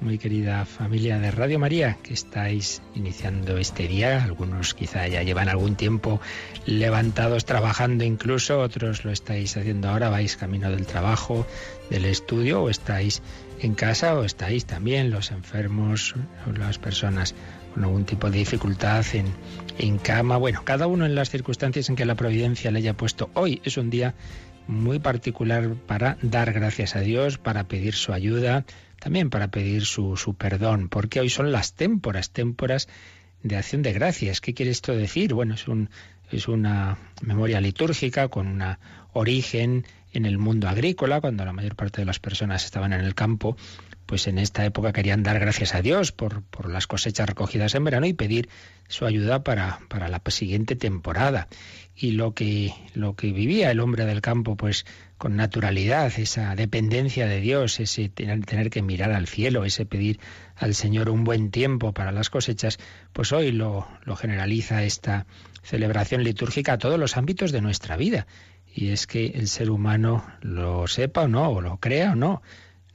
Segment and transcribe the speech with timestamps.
[0.00, 4.22] muy querida familia de Radio María, que estáis iniciando este día.
[4.22, 6.20] Algunos quizá ya llevan algún tiempo
[6.66, 11.46] levantados trabajando incluso, otros lo estáis haciendo ahora, vais camino del trabajo,
[11.90, 13.22] del estudio, o estáis
[13.60, 16.14] en casa, o estáis también los enfermos,
[16.56, 17.34] las personas
[17.74, 19.26] con algún tipo de dificultad en,
[19.78, 20.36] en cama.
[20.36, 23.30] Bueno, cada uno en las circunstancias en que la providencia le haya puesto.
[23.34, 24.14] Hoy es un día
[24.68, 28.64] muy particular para dar gracias a Dios, para pedir su ayuda,
[28.98, 32.88] también para pedir su, su perdón, porque hoy son las témporas, témporas
[33.42, 34.40] de acción de gracias.
[34.40, 35.34] ¿Qué quiere esto decir?
[35.34, 35.90] Bueno, es, un,
[36.30, 38.76] es una memoria litúrgica con un
[39.12, 43.14] origen en el mundo agrícola, cuando la mayor parte de las personas estaban en el
[43.14, 43.56] campo,
[44.06, 47.84] pues en esta época querían dar gracias a Dios por, por las cosechas recogidas en
[47.84, 48.48] verano y pedir
[48.88, 51.48] su ayuda para, para la siguiente temporada.
[51.94, 54.86] Y lo que, lo que vivía el hombre del campo, pues
[55.18, 60.20] con naturalidad, esa dependencia de Dios, ese tener, que mirar al cielo, ese pedir
[60.54, 62.78] al Señor un buen tiempo para las cosechas,
[63.12, 65.26] pues hoy lo, lo generaliza esta
[65.62, 68.28] celebración litúrgica a todos los ámbitos de nuestra vida.
[68.72, 72.42] Y es que el ser humano lo sepa o no, o lo crea o no,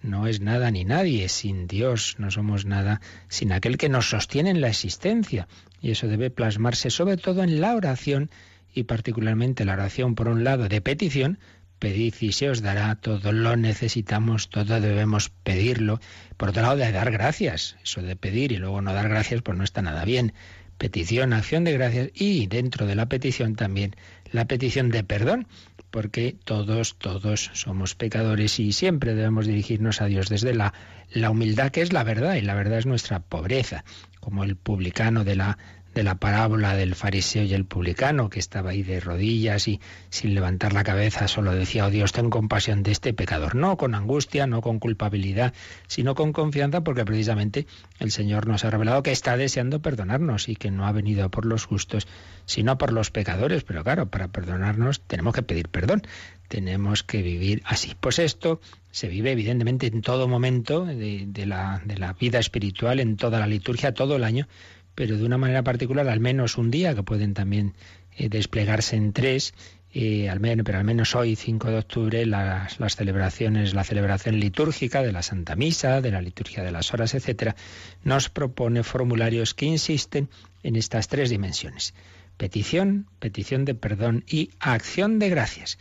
[0.04, 4.50] no es nada ni nadie sin Dios, no somos nada sin aquel que nos sostiene
[4.50, 5.48] en la existencia.
[5.82, 8.30] Y eso debe plasmarse sobre todo en la oración
[8.74, 11.40] y particularmente la oración, por un lado, de petición,
[11.84, 16.00] pedid y se os dará, todo lo necesitamos, todo debemos pedirlo.
[16.38, 19.58] Por otro lado, de dar gracias, eso de pedir y luego no dar gracias, pues
[19.58, 20.32] no está nada bien.
[20.77, 23.98] Petición, acción de gracias y dentro de la petición también
[24.32, 25.45] la petición de perdón,
[25.92, 30.73] porque todos, todos somos pecadores y siempre debemos dirigirnos a Dios desde la,
[31.11, 33.83] la humildad que es la verdad y la verdad es nuestra pobreza,
[34.21, 35.58] como el publicano de la
[35.93, 40.33] de la parábola del fariseo y el publicano, que estaba ahí de rodillas y sin
[40.33, 43.55] levantar la cabeza solo decía, oh Dios, ten compasión de este pecador.
[43.55, 45.53] No con angustia, no con culpabilidad,
[45.87, 47.67] sino con confianza, porque precisamente
[47.99, 51.45] el Señor nos ha revelado que está deseando perdonarnos y que no ha venido por
[51.45, 52.08] los justos,
[52.45, 53.64] sino por los pecadores.
[53.64, 56.03] Pero claro, para perdonarnos tenemos que pedir perdón,
[56.48, 57.95] tenemos que vivir así.
[57.99, 58.59] Pues esto
[58.92, 63.48] se vive evidentemente en todo momento de, la, de la vida espiritual, en toda la
[63.48, 64.48] liturgia, todo el año,
[64.95, 67.73] pero de una manera particular al menos un día, que pueden también
[68.17, 69.54] eh, desplegarse en tres,
[69.95, 74.39] eh, al menos, pero al menos hoy, 5 de octubre, las, las, celebraciones, la celebración
[74.39, 77.55] litúrgica de la Santa Misa, de la liturgia de las horas, etcétera,
[78.03, 80.30] nos propone formularios que insisten
[80.64, 81.93] en estas tres dimensiones:
[82.37, 85.77] petición, petición de perdón y acción de gracias.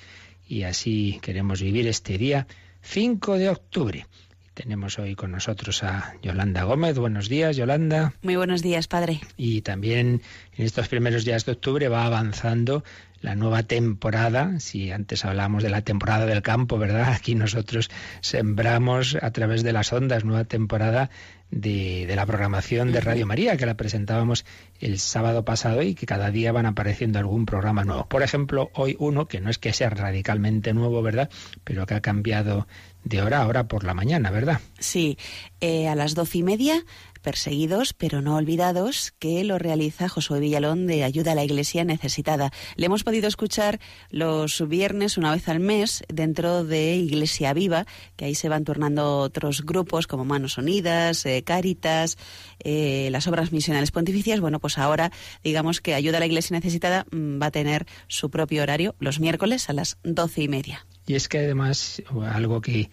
[0.46, 2.46] Y así queremos vivir este día
[2.82, 4.06] 5 de octubre.
[4.54, 6.98] Tenemos hoy con nosotros a Yolanda Gómez.
[6.98, 8.12] Buenos días, Yolanda.
[8.22, 9.20] Muy buenos días, padre.
[9.38, 10.20] Y también
[10.56, 12.84] en estos primeros días de octubre va avanzando
[13.22, 14.60] la nueva temporada.
[14.60, 17.12] Si antes hablábamos de la temporada del campo, ¿verdad?
[17.16, 17.90] Aquí nosotros
[18.20, 21.08] sembramos a través de las ondas nueva temporada
[21.50, 24.44] de, de, la programación de Radio María, que la presentábamos
[24.80, 28.06] el sábado pasado y que cada día van apareciendo algún programa nuevo.
[28.06, 31.30] Por ejemplo, hoy uno que no es que sea radicalmente nuevo, ¿verdad?
[31.64, 32.66] Pero que ha cambiado
[33.04, 34.60] de hora a hora por la mañana, ¿verdad?
[34.78, 35.18] Sí,
[35.60, 36.84] eh, a las doce y media
[37.22, 42.50] perseguidos pero no olvidados, que lo realiza Josué Villalón de Ayuda a la Iglesia Necesitada.
[42.76, 43.80] Le hemos podido escuchar
[44.10, 47.86] los viernes una vez al mes dentro de Iglesia Viva,
[48.16, 52.18] que ahí se van turnando otros grupos como Manos Unidas, eh, Cáritas,
[52.58, 54.40] eh, las obras misionales pontificias.
[54.40, 58.30] Bueno, pues ahora digamos que Ayuda a la Iglesia Necesitada mm, va a tener su
[58.30, 60.84] propio horario los miércoles a las doce y media.
[61.06, 62.02] Y es que además
[62.32, 62.90] algo que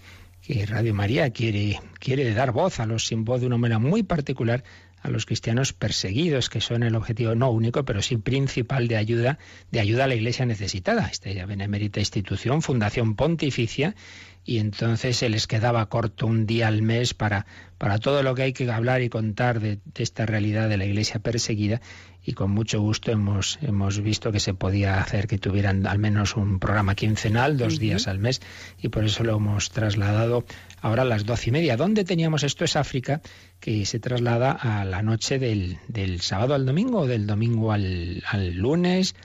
[0.67, 4.63] Radio María quiere, quiere dar voz a los sin voz de una manera muy particular
[5.01, 9.39] a los cristianos perseguidos, que son el objetivo no único, pero sí principal de ayuda,
[9.71, 11.07] de ayuda a la Iglesia necesitada.
[11.07, 13.95] Esta ya benemérita institución, fundación pontificia,
[14.44, 17.45] y entonces se les quedaba corto un día al mes para,
[17.77, 21.19] para todo lo que hay que hablar y contar de esta realidad de la Iglesia
[21.19, 21.81] perseguida,
[22.25, 26.36] y con mucho gusto hemos, hemos visto que se podía hacer que tuvieran al menos
[26.36, 27.80] un programa quincenal, dos uh -huh.
[27.80, 28.42] días al mes,
[28.81, 30.45] y por eso lo hemos trasladado
[30.81, 31.77] ahora a las doce y media.
[31.77, 32.66] ¿Dónde teníamos esto?
[32.66, 33.21] Es África,
[33.60, 38.24] que se traslada a la noche del, del sábado al domingo o del domingo al,
[38.27, 39.16] al lunes.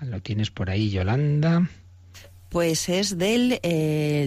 [0.00, 1.68] Lo tienes por ahí, Yolanda.
[2.48, 3.58] Pues es del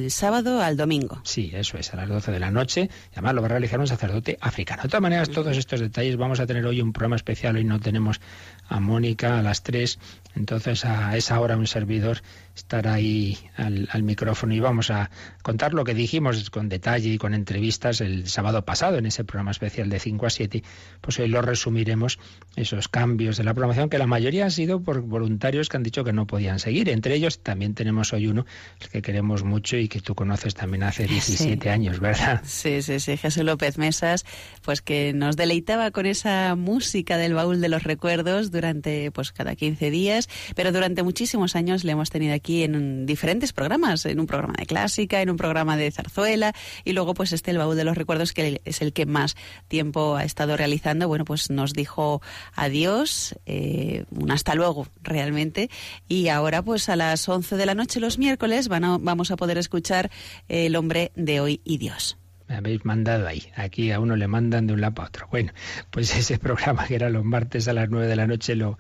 [0.10, 1.22] sábado al domingo.
[1.24, 2.90] Sí, eso es, a las 12 de la noche.
[3.14, 4.84] Además lo va a realizar un sacerdote africano.
[4.84, 7.56] De todas maneras, todos estos detalles vamos a tener hoy un programa especial.
[7.56, 8.20] Hoy no tenemos
[8.68, 10.00] a Mónica a las 3.
[10.36, 12.22] Entonces a esa hora un servidor
[12.60, 15.10] estará ahí al, micrófono y vamos a
[15.42, 19.52] contar lo que dijimos con detalle y con entrevistas el sábado pasado en ese programa
[19.52, 20.64] especial de 5 a 7.
[21.02, 22.20] Pues hoy lo resumiremos,
[22.56, 26.04] esos cambios de la programación que la mayoría han sido por voluntarios que han dicho
[26.04, 26.90] que no podían seguir.
[26.90, 28.46] Entre ellos también tenemos hoy uno,
[28.82, 32.42] el que queremos mucho y que tú conoces también hace 17 años, ¿verdad?
[32.44, 34.26] Sí, sí, sí, Jesús López Mesas,
[34.64, 39.56] pues que nos deleitaba con esa música del baúl de los recuerdos durante pues cada
[39.56, 44.28] 15 días, pero durante muchísimos años le hemos tenido aquí en diferentes programas, en un
[44.28, 46.54] programa de clásica, en un programa de zarzuela
[46.84, 49.36] y luego pues este el baúl de los recuerdos que es el que más
[49.68, 52.22] tiempo ha estado realizando, bueno pues nos dijo
[52.56, 55.70] adiós, eh, un hasta luego realmente.
[56.08, 59.58] Y ahora pues a las 11 de la noche los miércoles van vamos a poder
[59.58, 60.10] escuchar
[60.48, 62.19] El hombre de hoy y Dios
[62.50, 63.44] me habéis mandado ahí.
[63.56, 65.28] Aquí a uno le mandan de un lado a otro.
[65.32, 65.54] Bueno,
[65.92, 68.78] pues ese programa que era los martes a las 9 de la noche lo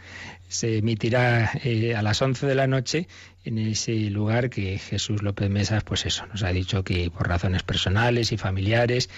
[0.50, 3.08] se emitirá eh, a las 11 de la noche
[3.46, 7.64] en ese lugar que Jesús López Mesas, pues eso, nos ha dicho que por razones
[7.64, 9.10] personales y familiares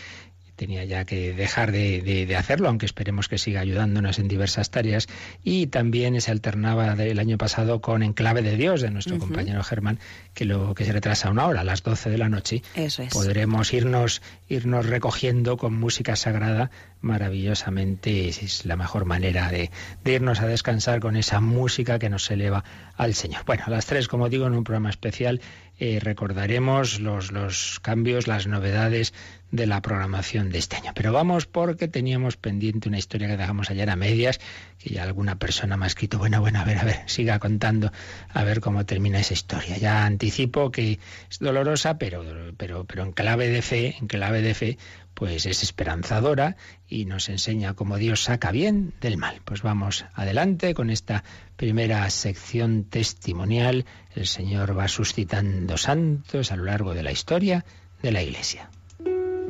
[0.62, 5.08] tenía ya que dejar de, hacerlo, aunque esperemos que siga ayudándonos en diversas tareas.
[5.44, 9.98] Y también se alternaba el año pasado con Enclave de Dios, de nuestro compañero Germán,
[10.36, 12.62] que lo que se retrasa una hora, a las 12 de la noche.
[12.76, 13.12] Eso es.
[13.12, 16.70] Podremos irnos, irnos recogiendo con música sagrada
[17.02, 18.30] maravillosamente.
[18.30, 19.72] Es la mejor manera de,
[20.06, 22.64] irnos a descansar con esa música que nos eleva
[22.98, 23.46] al Señor.
[23.48, 25.42] Bueno, a las tres, como digo, en un programa especial
[25.80, 29.16] eh, recordaremos los, los cambios, las novedades
[29.52, 30.92] de la programación de este año.
[30.96, 34.40] Pero vamos porque teníamos pendiente una historia que dejamos ayer a medias,
[34.80, 37.92] que ya alguna persona me ha escrito, bueno, bueno, a ver, a ver, siga contando,
[38.30, 39.78] a ver cómo termina esa historia.
[39.78, 41.00] Ya anticipo que
[41.30, 42.24] es dolorosa, pero,
[42.58, 44.78] pero, pero en clave de fe, en clave de fe,
[45.14, 46.56] pues es esperanzadora
[46.88, 49.42] y nos enseña cómo Dios saca bien del mal.
[49.46, 51.24] Pues vamos adelante con esta
[51.58, 53.86] primera sección testimonial.
[54.16, 57.66] El Señor va suscitando santos a lo largo de la historia
[58.02, 58.70] de la Iglesia.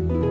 [0.08, 0.31] Pues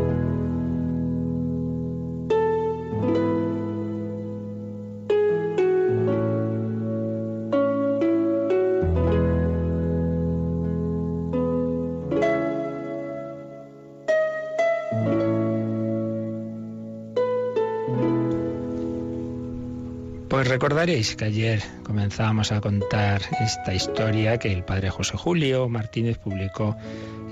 [20.50, 26.76] recordaréis que ayer comenzábamos a contar esta historia que el padre José Julio Martínez publicó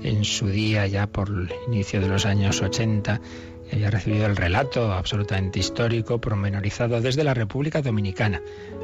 [0.03, 3.19] en su día, ya por el inicio de los años 80,
[3.73, 8.41] había recibido el relato absolutamente histórico, promenorizado desde la República Dominicana,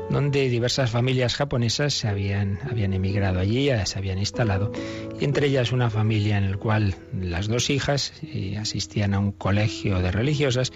[0.09, 4.73] donde diversas familias japonesas se habían, habían emigrado allí, se habían instalado,
[5.17, 9.31] y entre ellas una familia en la cual las dos hijas eh, asistían a un
[9.31, 10.73] colegio de religiosas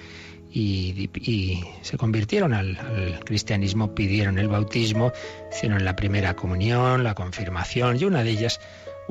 [0.52, 5.12] y, se convirtieron al, cristianismo, pidieron el bautismo,
[5.52, 8.60] hicieron la primera comunión, la confirmación, y una de ellas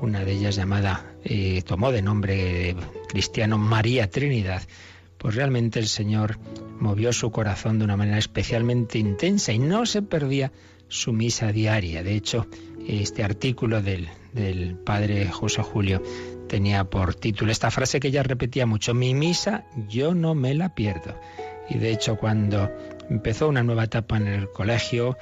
[0.00, 2.76] una de ellas llamada, eh, tomó de nombre
[3.08, 4.62] cristiano María Trinidad,
[5.19, 6.38] pues realmente el Señor
[6.79, 10.52] movió su corazón de una manera especialmente intensa y no se perdía
[10.87, 12.02] su misa diaria.
[12.02, 12.46] De hecho,
[12.88, 16.02] este artículo del, del padre José Julio
[16.49, 20.75] tenía por título esta frase que ella repetía mucho, mi misa yo no me la
[20.75, 21.14] pierdo.
[21.68, 22.71] Y de hecho cuando
[23.11, 25.16] empezó una nueva etapa en el colegio,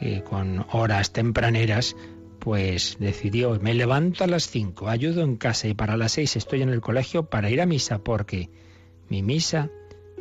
[0.00, 1.94] eh, con horas tempraneras,
[2.40, 6.62] pues decidió, me levanto a las cinco, ayudo en casa y para las seis estoy
[6.62, 8.50] en el colegio para ir a misa porque
[9.08, 9.70] mi misa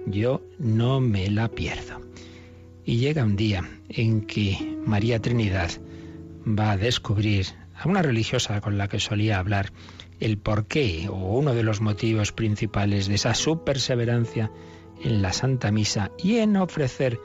[0.05, 1.99] yo no me la pierdo.
[2.85, 5.71] Y llega un día en que María Trinidad
[6.45, 9.71] va a descubrir a una religiosa con la que solía hablar
[10.19, 14.51] el porqué o uno de los motivos principales de esa su perseverancia
[15.03, 17.19] en la Santa Misa y en ofrecer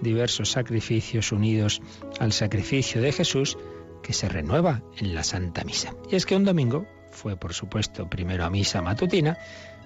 [0.00, 1.80] diversos sacrificios unidos
[2.18, 3.56] al sacrificio de Jesús
[4.02, 5.94] que se renueva en la Santa Misa.
[6.10, 9.36] Y es que un domingo fue, por supuesto, primero a misa matutina,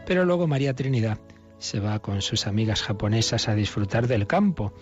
[0.06, 1.18] pero luego María Trinidad
[1.58, 4.72] se va con sus amigas japonesas a disfrutar del campo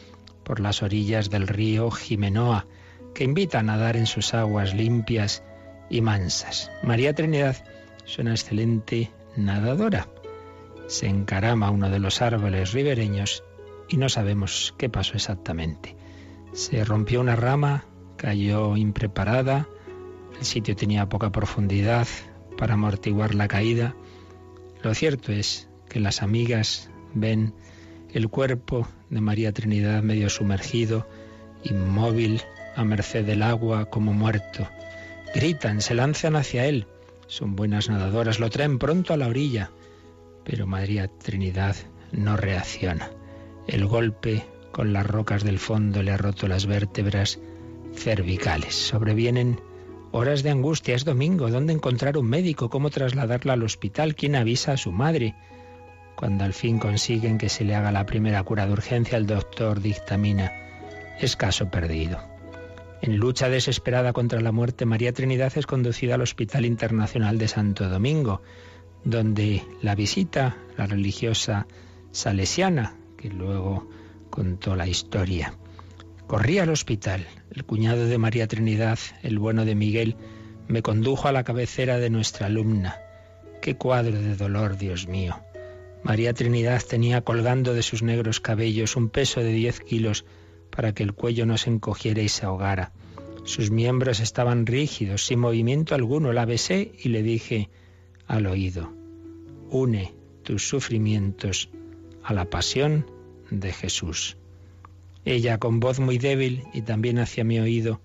[0.44, 2.66] por las orillas del río Jimenoa,
[3.14, 5.42] que invita a nadar en sus aguas limpias
[5.90, 6.70] y mansas.
[6.82, 7.56] María Trinidad
[8.04, 10.08] es una excelente nadadora.
[10.86, 13.44] Se encarama uno de los árboles ribereños
[13.88, 15.96] y no sabemos qué pasó exactamente.
[16.52, 17.84] Se rompió una rama
[18.22, 19.66] Cayó impreparada,
[20.38, 22.06] el sitio tenía poca profundidad
[22.56, 23.96] para amortiguar la caída.
[24.80, 27.52] Lo cierto es que las amigas ven
[28.12, 31.08] el cuerpo de María Trinidad medio sumergido,
[31.64, 32.42] inmóvil,
[32.76, 34.68] a merced del agua, como muerto.
[35.34, 36.86] Gritan, se lanzan hacia él.
[37.26, 39.70] Son buenas nadadoras, lo traen pronto a la orilla.
[40.44, 41.76] Pero María Trinidad
[42.10, 43.10] no reacciona.
[43.66, 47.38] El golpe con las rocas del fondo le ha roto las vértebras
[47.94, 48.74] cervicales.
[48.74, 49.60] Sobrevienen
[50.10, 50.94] horas de angustia.
[50.94, 51.50] Es domingo.
[51.50, 52.70] ¿Dónde encontrar un médico?
[52.70, 54.14] ¿Cómo trasladarla al hospital?
[54.14, 55.34] ¿Quién avisa a su madre?
[56.16, 59.80] Cuando al fin consiguen que se le haga la primera cura de urgencia, el doctor
[59.80, 60.52] dictamina
[61.18, 62.31] es caso perdido.
[63.02, 67.88] En lucha desesperada contra la muerte, María Trinidad es conducida al Hospital Internacional de Santo
[67.88, 68.42] Domingo,
[69.02, 71.66] donde la visita la religiosa
[72.12, 73.90] salesiana, que luego
[74.30, 75.52] contó la historia.
[76.28, 77.26] Corrí al hospital.
[77.50, 80.16] El cuñado de María Trinidad, el bueno de Miguel,
[80.68, 82.98] me condujo a la cabecera de nuestra alumna.
[83.60, 85.40] Qué cuadro de dolor, Dios mío.
[86.04, 90.24] María Trinidad tenía colgando de sus negros cabellos un peso de diez kilos
[90.74, 92.92] para que el cuello no se encogiera y se ahogara.
[93.44, 96.32] Sus miembros estaban rígidos, sin movimiento alguno.
[96.32, 97.68] La besé y le dije
[98.26, 98.92] al oído,
[99.70, 101.68] une tus sufrimientos
[102.24, 103.06] a la pasión
[103.50, 104.36] de Jesús.
[105.24, 108.00] Ella, con voz muy débil y también hacia mi oído,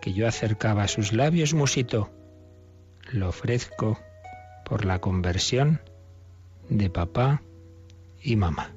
[0.00, 2.10] que yo acercaba a sus labios, musitó,
[3.12, 3.98] lo ofrezco
[4.64, 5.80] por la conversión
[6.68, 7.42] de papá
[8.22, 8.72] y mamá.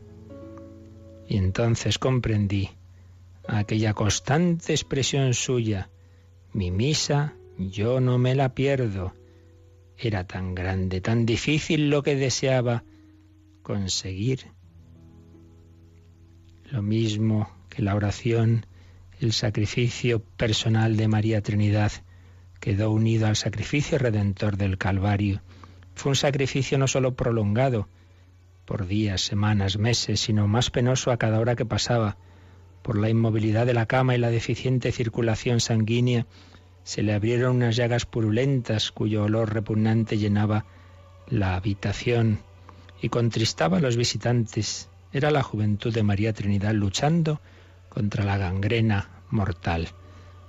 [1.27, 2.71] Y entonces comprendí
[3.57, 5.89] aquella constante expresión suya,
[6.53, 9.13] mi misa yo no me la pierdo.
[9.97, 12.83] Era tan grande, tan difícil lo que deseaba
[13.61, 14.47] conseguir.
[16.71, 18.65] Lo mismo que la oración,
[19.19, 21.91] el sacrificio personal de María Trinidad
[22.59, 25.41] quedó unido al sacrificio redentor del Calvario.
[25.93, 27.87] Fue un sacrificio no solo prolongado,
[28.65, 32.17] por días, semanas, meses, sino más penoso a cada hora que pasaba.
[32.81, 36.25] Por la inmovilidad de la cama y la deficiente circulación sanguínea,
[36.83, 40.65] se le abrieron unas llagas purulentas cuyo olor repugnante llenaba
[41.27, 42.39] la habitación
[43.01, 44.89] y contristaba a los visitantes.
[45.13, 47.41] Era la juventud de María Trinidad luchando
[47.89, 49.89] contra la gangrena mortal.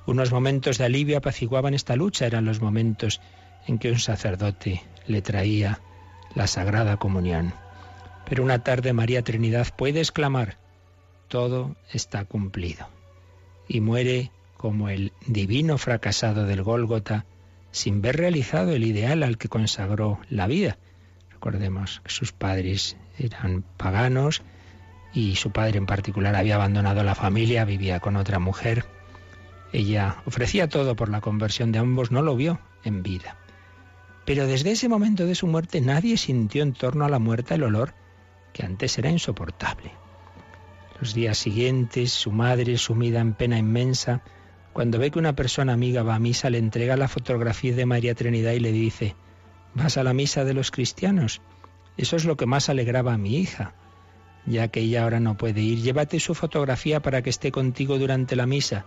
[0.06, 3.20] Unos momentos de alivio apaciguaban esta lucha, eran los momentos
[3.66, 5.80] en que un sacerdote le traía
[6.34, 7.52] la Sagrada Comunión.
[8.28, 10.58] Pero una tarde María Trinidad puede exclamar,
[11.32, 12.86] todo está cumplido.
[13.66, 17.24] Y muere como el divino fracasado del Gólgota,
[17.70, 20.76] sin ver realizado el ideal al que consagró la vida.
[21.30, 24.42] Recordemos que sus padres eran paganos,
[25.14, 28.84] y su padre en particular había abandonado la familia, vivía con otra mujer.
[29.72, 33.38] Ella ofrecía todo por la conversión de ambos, no lo vio en vida.
[34.26, 37.62] Pero desde ese momento de su muerte nadie sintió en torno a la muerte el
[37.62, 37.94] olor
[38.52, 40.01] que antes era insoportable.
[41.02, 44.22] Los días siguientes, su madre, sumida en pena inmensa,
[44.72, 48.14] cuando ve que una persona amiga va a misa, le entrega la fotografía de María
[48.14, 49.16] Trinidad y le dice,
[49.74, 51.42] ¿vas a la misa de los cristianos?
[51.98, 53.74] Eso es lo que más alegraba a mi hija
[54.46, 58.36] ya que ella ahora no puede ir, llévate su fotografía para que esté contigo durante
[58.36, 58.86] la misa.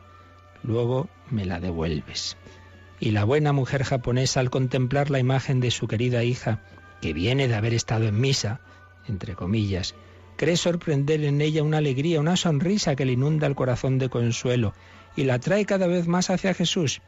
[0.64, 2.38] Luego me la devuelves.
[3.00, 6.62] Y la buena mujer japonesa, al contemplar la imagen de su querida hija,
[7.02, 8.62] que viene de haber estado en misa,
[9.08, 9.96] entre comillas,
[10.36, 14.74] cree sorprender en ella una alegría, una sonrisa que le inunda el corazón de consuelo
[15.16, 17.02] y la trae cada vez más hacia Jesús.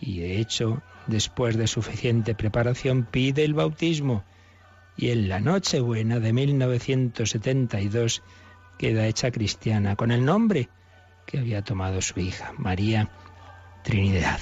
[0.00, 4.24] Y de hecho, después de suficiente preparación, pide el bautismo
[4.96, 8.22] y en la Nochebuena de 1972
[8.78, 10.68] queda hecha cristiana con el nombre
[11.26, 13.10] que había tomado su hija, María
[13.84, 14.40] Trinidad.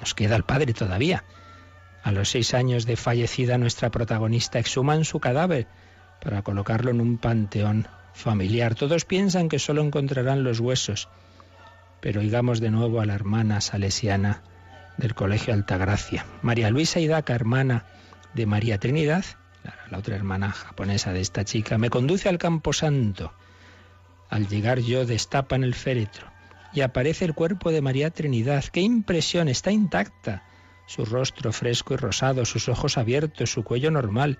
[0.00, 1.24] Nos queda el padre todavía.
[2.02, 5.66] A los seis años de fallecida nuestra protagonista exhuman su cadáver
[6.22, 8.74] para colocarlo en un panteón familiar.
[8.74, 11.08] Todos piensan que solo encontrarán los huesos,
[12.00, 14.42] pero oigamos de nuevo a la hermana salesiana
[14.96, 17.86] del Colegio Altagracia, María Luisa Hidaca, hermana
[18.34, 19.24] de María Trinidad,
[19.90, 23.32] la otra hermana japonesa de esta chica, me conduce al campo santo.
[24.28, 26.26] Al llegar yo destapan el féretro
[26.72, 28.64] y aparece el cuerpo de María Trinidad.
[28.64, 29.48] ¡Qué impresión!
[29.48, 30.44] Está intacta.
[30.86, 34.38] Su rostro fresco y rosado, sus ojos abiertos, su cuello normal,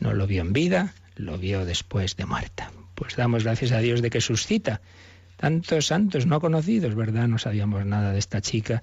[0.00, 2.72] No lo vio en vida, lo vio después de muerta.
[2.96, 4.80] Pues damos gracias a Dios de que suscita
[5.36, 7.28] tantos santos no conocidos, ¿verdad?
[7.28, 8.82] No sabíamos nada de esta chica.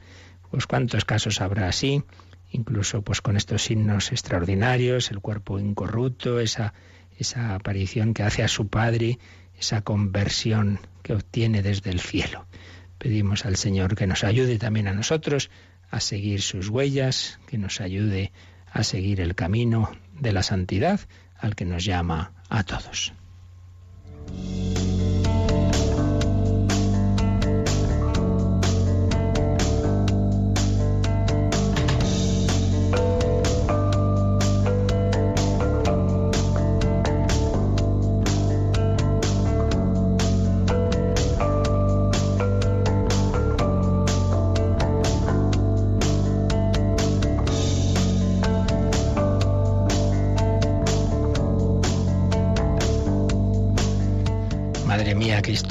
[0.49, 2.01] Pues cuántos casos habrá así,
[2.49, 6.73] incluso pues con estos signos extraordinarios, el cuerpo incorrupto, esa,
[7.17, 9.19] esa aparición que hace a su padre,
[9.59, 12.45] esa conversión que obtiene desde el cielo.
[12.97, 15.49] Pedimos al Señor que nos ayude también a nosotros
[15.89, 18.31] a seguir sus huellas, que nos ayude
[18.71, 20.99] a seguir el camino de la santidad
[21.37, 23.13] al que nos llama a todos.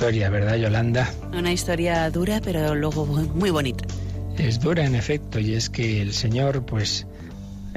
[0.06, 1.10] Historia, ¿verdad, Yolanda?
[1.32, 3.84] Una historia dura, pero luego muy bonita.
[4.38, 7.08] Es dura, en efecto, y es que el Señor, pues,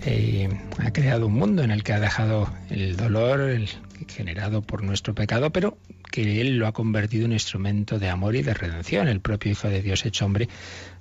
[0.06, 3.68] eh, ha creado un mundo en el que ha dejado el dolor el,
[4.08, 5.80] generado por nuestro pecado, pero
[6.12, 9.08] que Él lo ha convertido en instrumento de amor y de redención.
[9.08, 10.50] El propio Hijo de Dios hecho hombre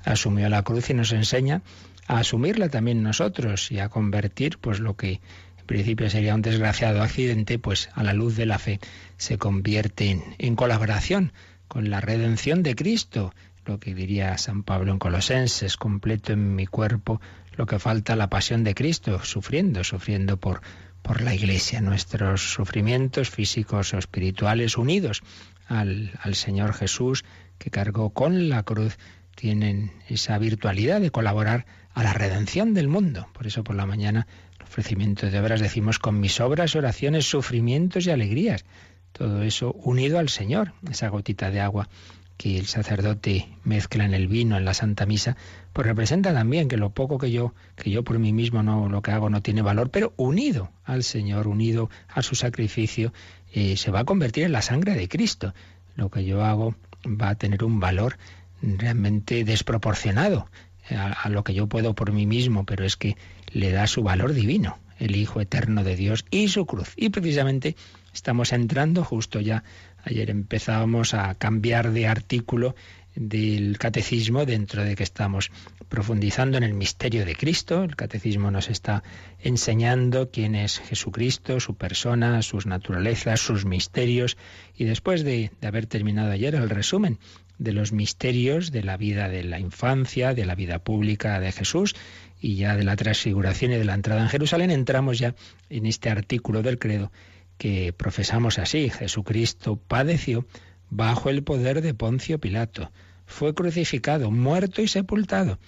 [0.06, 1.60] asumió la cruz y nos enseña
[2.06, 5.20] a asumirla también nosotros y a convertir, pues, lo que
[5.68, 8.80] principio sería un desgraciado accidente, pues a la luz de la fe
[9.16, 11.32] se convierte en, en colaboración
[11.68, 13.32] con la redención de Cristo,
[13.64, 17.20] lo que diría San Pablo en Colosenses, completo en mi cuerpo
[17.54, 20.62] lo que falta la pasión de Cristo, sufriendo, sufriendo por,
[21.02, 25.22] por la Iglesia, nuestros sufrimientos físicos o espirituales unidos
[25.66, 27.24] al, al Señor Jesús
[27.58, 28.98] que cargó con la cruz,
[29.34, 33.28] tienen esa virtualidad de colaborar a la redención del mundo.
[33.32, 34.26] Por eso por la mañana
[34.68, 38.64] ofrecimiento de obras decimos con mis obras, oraciones, sufrimientos y alegrías.
[39.12, 41.88] Todo eso unido al Señor, esa gotita de agua
[42.36, 45.36] que el sacerdote mezcla en el vino en la Santa Misa,
[45.72, 49.02] pues representa también que lo poco que yo, que yo por mí mismo no lo
[49.02, 53.12] que hago no tiene valor, pero unido al Señor, unido a su sacrificio,
[53.52, 55.52] eh, se va a convertir en la sangre de Cristo.
[55.96, 58.18] Lo que yo hago va a tener un valor
[58.62, 60.48] realmente desproporcionado
[60.90, 63.16] a, lo que yo puedo por mí mismo, pero es que
[63.52, 66.92] le da su valor divino, el Hijo Eterno de Dios y su cruz.
[66.96, 67.76] Y precisamente
[68.12, 69.64] estamos entrando justo ya,
[70.04, 72.74] ayer empezábamos a cambiar de artículo
[73.14, 75.50] del catecismo dentro de que estamos
[75.88, 77.82] profundizando en el misterio de Cristo.
[77.82, 79.02] El catecismo nos está
[79.40, 84.36] enseñando quién es Jesucristo, su persona, sus naturalezas, sus misterios.
[84.76, 87.18] Y después de, de haber terminado ayer el resumen
[87.58, 91.94] de los misterios de la vida de la infancia, de la vida pública de Jesús
[92.40, 95.34] y ya de la transfiguración y de la entrada en Jerusalén, entramos ya
[95.68, 97.10] en este artículo del credo
[97.58, 98.90] que profesamos así.
[98.90, 100.46] Jesucristo padeció
[100.88, 102.90] bajo el poder de Poncio Pilato,
[103.26, 105.58] fue crucificado, muerto y sepultado.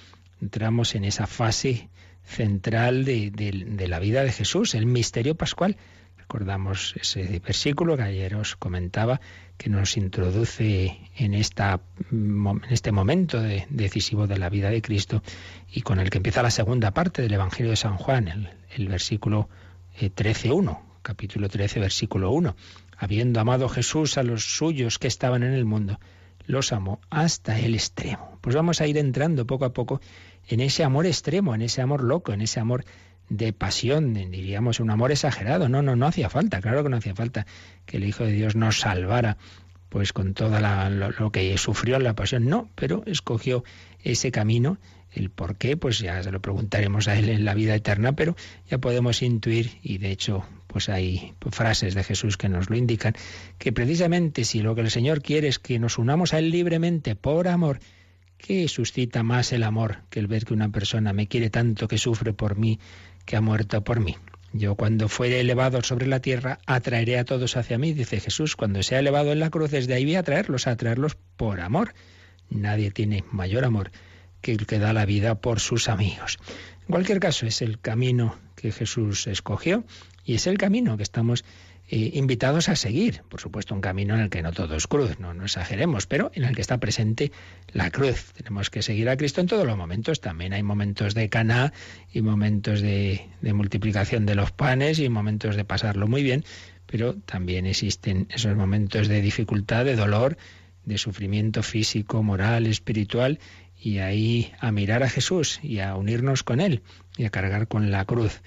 [0.40, 1.90] Entramos en esa fase
[2.24, 5.76] central de, de la vida de Jesús, el misterio pascual.
[6.30, 9.20] Recordamos ese versículo que ayer os comentaba
[9.58, 15.24] que nos introduce en, en este momento decisivo de la vida de Cristo
[15.72, 19.48] y con el que empieza la segunda parte del Evangelio de San Juan, el, versículo
[19.98, 22.54] 13.1, eh, capítulo 13, versículo 1.
[22.96, 25.98] Habiendo amado Jesús a los suyos que estaban en el mundo,
[26.46, 28.38] los amó hasta el extremo.
[28.40, 30.00] Pues vamos a ir entrando poco a poco
[30.46, 32.84] en ese amor extremo, en ese amor loco, en ese amor
[33.30, 35.70] de pasión, diríamos un amor exagerado.
[35.70, 37.46] No, no, no hacía falta, claro que no hacía falta
[37.86, 39.38] que el Hijo de Dios nos salvara
[39.88, 43.64] pues con todo lo, que sufrió en la pasión, no, pero escogió
[44.02, 44.78] ese camino
[45.12, 48.36] el por qué, pues ya se lo preguntaremos a él en la vida eterna, pero
[48.70, 53.14] ya podemos intuir, y de hecho, pues hay frases de Jesús que nos lo indican,
[53.58, 57.16] que precisamente si lo que el Señor quiere es que nos unamos a Él libremente
[57.16, 57.80] por amor,
[58.40, 61.98] ¿qué suscita más el amor que el ver que una persona me quiere tanto que
[61.98, 62.78] sufre por mí,
[63.24, 64.16] que ha muerto por mí?
[64.52, 68.56] Yo cuando fuere elevado sobre la tierra, atraeré a todos hacia mí, dice Jesús.
[68.56, 71.94] Cuando sea elevado en la cruz, desde ahí voy a traerlos, a traerlos por amor.
[72.48, 73.92] Nadie tiene mayor amor
[74.40, 76.38] que el que da la vida por sus amigos.
[76.82, 79.84] En cualquier caso, es el camino que Jesús escogió
[80.24, 81.44] y es el camino que estamos
[81.92, 83.22] eh, invitados a seguir.
[83.28, 86.44] Por supuesto, un camino en el que no todo es cruz, no, exageremos, pero en
[86.44, 87.32] el que está presente
[87.72, 88.32] la cruz.
[88.32, 90.20] Tenemos que seguir a Cristo en todos los momentos.
[90.20, 91.72] También hay momentos de caná
[92.12, 96.44] y momentos de, de multiplicación de los panes y momentos de pasarlo muy bien,
[96.86, 100.38] pero también existen esos momentos de dificultad, de dolor,
[100.84, 103.40] de sufrimiento físico, moral, espiritual,
[103.76, 106.82] y ahí a mirar a Jesús y a unirnos con Él
[107.16, 108.42] y a cargar con la cruz.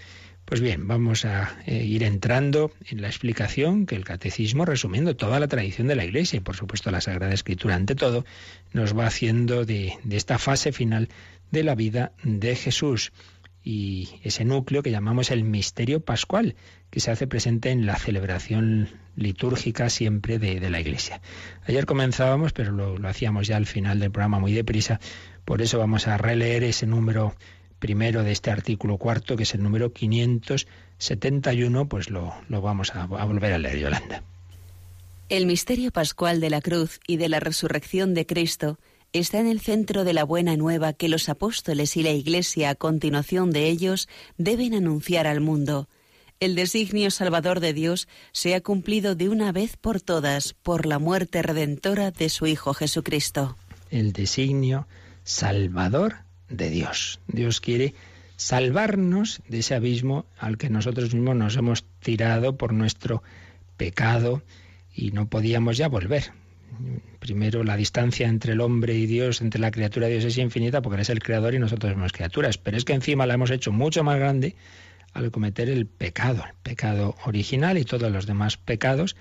[0.46, 5.40] Pues bien, vamos a eh, ir entrando en la explicación que el catecismo, resumiendo toda
[5.40, 8.26] la tradición de la Iglesia y por supuesto la Sagrada Escritura ante todo,
[8.74, 11.08] nos va haciendo de, esta fase final
[11.52, 13.14] de la vida de Jesús
[13.64, 16.56] y ese núcleo que llamamos el misterio pascual,
[16.90, 21.22] que se hace presente en la celebración litúrgica siempre de, la Iglesia.
[21.66, 25.00] Ayer comenzábamos, pero lo, lo, hacíamos ya al final del programa muy deprisa,
[25.46, 27.34] por eso vamos a releer ese número
[27.84, 33.02] primero de este artículo cuarto, que es el número 571, pues lo, lo vamos a,
[33.02, 34.24] a volver a leer, Yolanda.
[35.28, 38.80] El misterio pascual de la cruz y de la resurrección de Cristo
[39.12, 42.76] está en el centro de la buena nueva que los apóstoles y la Iglesia a
[42.76, 45.90] continuación de ellos deben anunciar al mundo.
[46.40, 51.00] El designio salvador de Dios se ha cumplido de una vez por todas por la
[51.00, 53.58] muerte redentora de su Hijo Jesucristo.
[53.90, 54.88] El designio
[55.26, 57.20] salvador de Dios.
[57.28, 57.94] Dios quiere
[58.36, 63.24] salvarnos de ese abismo al que nosotros mismos nos hemos tirado por nuestro
[63.78, 64.44] pecado
[64.94, 66.32] y no podíamos ya volver.
[67.20, 70.82] Primero, la distancia entre el hombre y Dios, entre la criatura y Dios es infinita
[70.82, 72.58] porque Él es el creador y nosotros somos criaturas.
[72.58, 74.56] Pero es que encima la hemos hecho mucho más grande
[75.14, 79.16] al cometer el pecado, el pecado original y todos los demás pecados,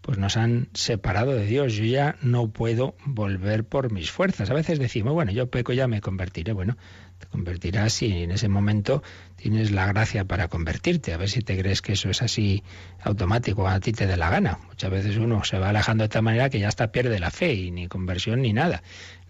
[0.00, 1.74] pues nos han separado de Dios.
[1.74, 4.50] Yo ya no puedo volver por mis fuerzas.
[4.50, 6.52] A veces decimos, bueno, yo peco, ya me convertiré.
[6.52, 6.76] Bueno,
[7.18, 9.02] te convertirás si en ese momento
[9.36, 11.12] tienes la gracia para convertirte.
[11.12, 12.62] A ver si te crees que eso es así
[13.02, 14.58] automático, a ti te dé la gana.
[14.68, 17.54] Muchas veces uno se va alejando de tal manera que ya hasta pierde la fe
[17.54, 18.82] y ni conversión ni nada.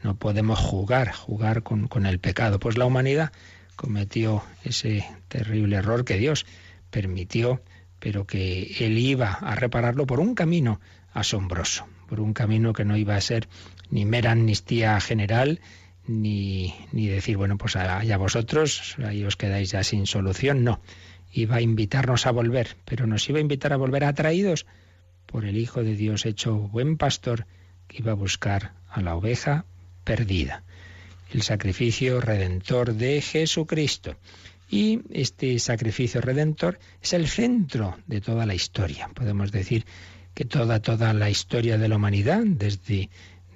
[0.03, 2.61] No podemos jugar, jugar con, con el pecado.
[2.61, 3.33] Pues la humanidad
[3.75, 6.47] cometió ese terrible error que Dios
[6.91, 7.63] permitió,
[8.01, 10.81] pero que Él iba a repararlo por un camino
[11.13, 13.49] asombroso, por un camino que no iba a ser
[13.91, 15.61] ni mera amnistía general,
[16.07, 20.81] ni, ni decir, bueno, pues allá vosotros, ahí os quedáis ya sin solución, no.
[21.33, 24.67] Iba a invitarnos a volver, pero nos iba a invitar a volver atraídos
[25.27, 27.47] por el Hijo de Dios hecho buen pastor
[27.87, 29.67] que iba a buscar a la oveja
[30.05, 30.63] perdida.
[31.31, 34.17] El sacrificio redentor de Jesucristo.
[34.69, 39.11] Y este sacrificio redentor es el centro de toda la historia.
[39.15, 39.87] Podemos decir
[40.35, 43.09] que toda, toda la historia de la humanidad, desde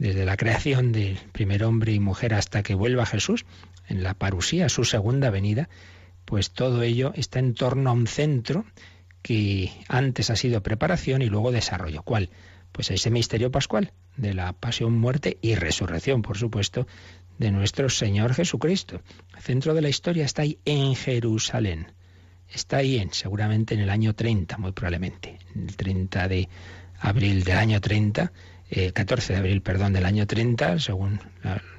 [0.03, 3.47] desde la creación del primer hombre y mujer hasta que vuelva Jesús,
[3.87, 5.69] en la parusía, su segunda venida,
[6.25, 8.65] pues todo ello está en torno a un centro
[9.23, 12.03] que antes ha sido preparación y luego desarrollo.
[12.03, 12.31] ¿Cuál?
[12.73, 16.89] Pues ese misterio pascual de la pasión, muerte y resurrección, por supuesto,
[17.39, 19.01] de nuestro Señor Jesucristo.
[19.35, 21.93] El centro de la historia está ahí en Jerusalén.
[22.49, 25.39] Está ahí en, seguramente en el año 30, muy probablemente.
[25.55, 26.49] El 30 de
[27.01, 28.33] abril del año 30
[28.95, 31.21] 14 eh, de abril, perdón, del año 30, según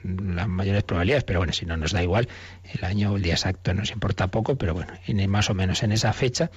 [0.04, 2.28] las mayores probabilidades, pero bueno, si no nos da igual,
[2.72, 5.92] el año, el día exacto nos importa poco, pero bueno, en, más o menos en
[5.92, 6.52] esa fecha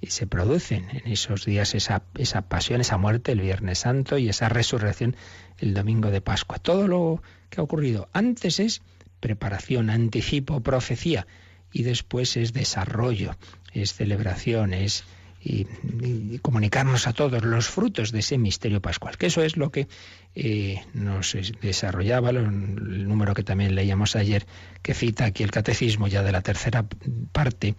[0.00, 4.28] y se producen en esos días esa, esa pasión, esa muerte el Viernes Santo y
[4.28, 5.16] esa resurrección
[5.58, 6.58] el domingo de Pascua.
[6.58, 8.82] Todo lo que ha ocurrido antes es
[9.20, 11.26] preparación, anticipo, profecía
[11.72, 13.36] y después es desarrollo,
[13.72, 15.04] es celebración, es
[15.46, 19.86] y, comunicarnos a todos los frutos de ese misterio pascual, que eso es lo que
[20.34, 24.46] eh, nos desarrollaba, el número que también leíamos ayer,
[24.82, 26.84] que cita aquí el catecismo ya de la tercera
[27.32, 27.76] parte,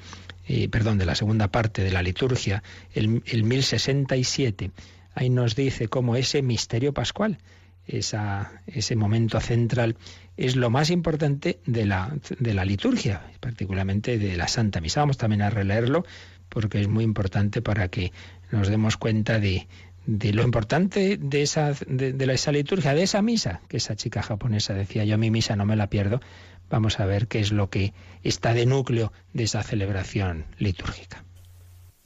[0.48, 4.72] eh, perdón, de la segunda parte de la liturgia, el, el 1067.
[5.14, 7.38] Ahí nos dice cómo ese misterio pascual,
[7.86, 9.98] esa, ese momento central,
[10.36, 15.02] es lo más importante de la, de la liturgia, particularmente de la Santa Misa.
[15.02, 16.06] Vamos también a releerlo
[16.50, 18.12] porque es muy importante para que
[18.52, 19.68] nos demos cuenta de,
[20.08, 24.74] de lo importante de esa, de, esa liturgia, de esa misa, que esa chica japonesa
[24.74, 26.22] decía, yo mi misa no me la pierdo,
[26.70, 31.24] vamos a ver qué es lo que está de núcleo de esa celebración litúrgica.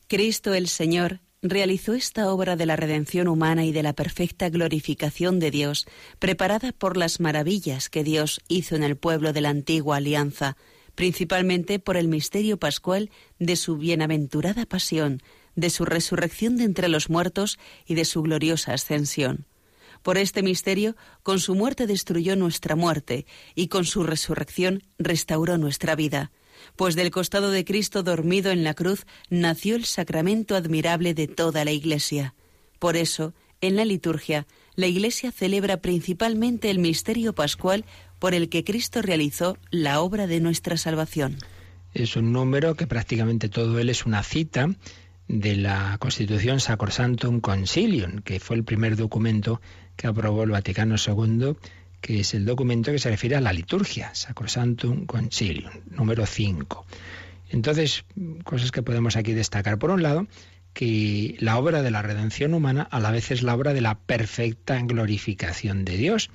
[0.07, 5.39] Cristo el Señor realizó esta obra de la redención humana y de la perfecta glorificación
[5.39, 5.87] de Dios,
[6.19, 10.55] preparada por las maravillas que Dios hizo en el pueblo de la antigua alianza,
[10.93, 15.21] principalmente por el misterio pascual de su bienaventurada pasión,
[15.55, 19.45] de su resurrección de entre los muertos y de su gloriosa ascensión.
[20.01, 25.95] Por este misterio, con su muerte destruyó nuestra muerte y con su resurrección restauró nuestra
[25.95, 26.31] vida
[26.75, 31.65] pues del costado de Cristo dormido en la cruz nació el sacramento admirable de toda
[31.65, 32.33] la Iglesia.
[32.79, 37.85] Por eso, en la liturgia, la Iglesia celebra principalmente el misterio pascual
[38.19, 41.37] por el que Cristo realizó la obra de nuestra salvación.
[41.93, 44.69] Es un número que prácticamente todo él es una cita
[45.39, 49.61] de la Constitución Sacrosantum Concilium, que fue el primer documento
[49.95, 51.55] que aprobó el Vaticano II
[52.01, 56.85] que es el documento que se refiere a la liturgia, Sacrosantum Concilium, número 5.
[57.51, 58.05] Entonces,
[58.43, 59.77] cosas que podemos aquí destacar.
[59.77, 60.27] Por un lado,
[60.73, 63.99] que la obra de la redención humana a la vez es la obra de la
[63.99, 66.31] perfecta glorificación de Dios.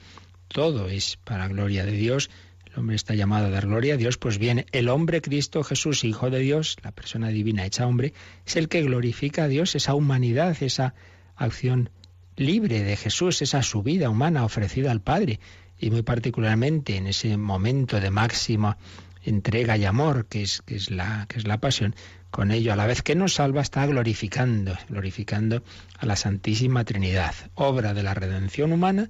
[0.49, 2.31] Todo es para gloria de Dios.
[2.77, 6.29] Hombre está llamado a dar gloria a Dios, pues bien, el hombre Cristo Jesús, Hijo
[6.29, 8.13] de Dios, la persona divina hecha hombre,
[8.45, 10.95] es el que glorifica a Dios, esa humanidad, esa
[11.37, 11.89] acción
[12.37, 15.41] libre de Jesús, esa su vida humana ofrecida al Padre,
[15.79, 18.77] y muy particularmente en ese momento de máxima
[19.25, 21.95] entrega y amor que es, que es, la, que es la pasión,
[22.31, 25.63] con ello a la vez que nos salva está glorificando, glorificando
[25.99, 29.09] a la Santísima Trinidad, obra de la redención humana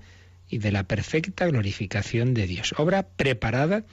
[0.49, 3.85] y de la perfecta glorificación de Dios, obra preparada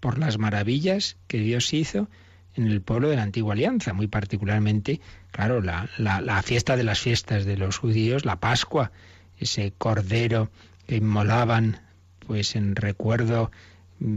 [0.00, 2.08] por las maravillas que Dios hizo
[2.54, 7.00] en el pueblo de la antigua alianza, muy particularmente, claro, la, la, fiesta de las
[7.00, 8.92] fiestas de los judíos, la Pascua,
[9.38, 10.50] ese cordero
[10.86, 11.80] que inmolaban
[12.26, 13.50] pues en recuerdo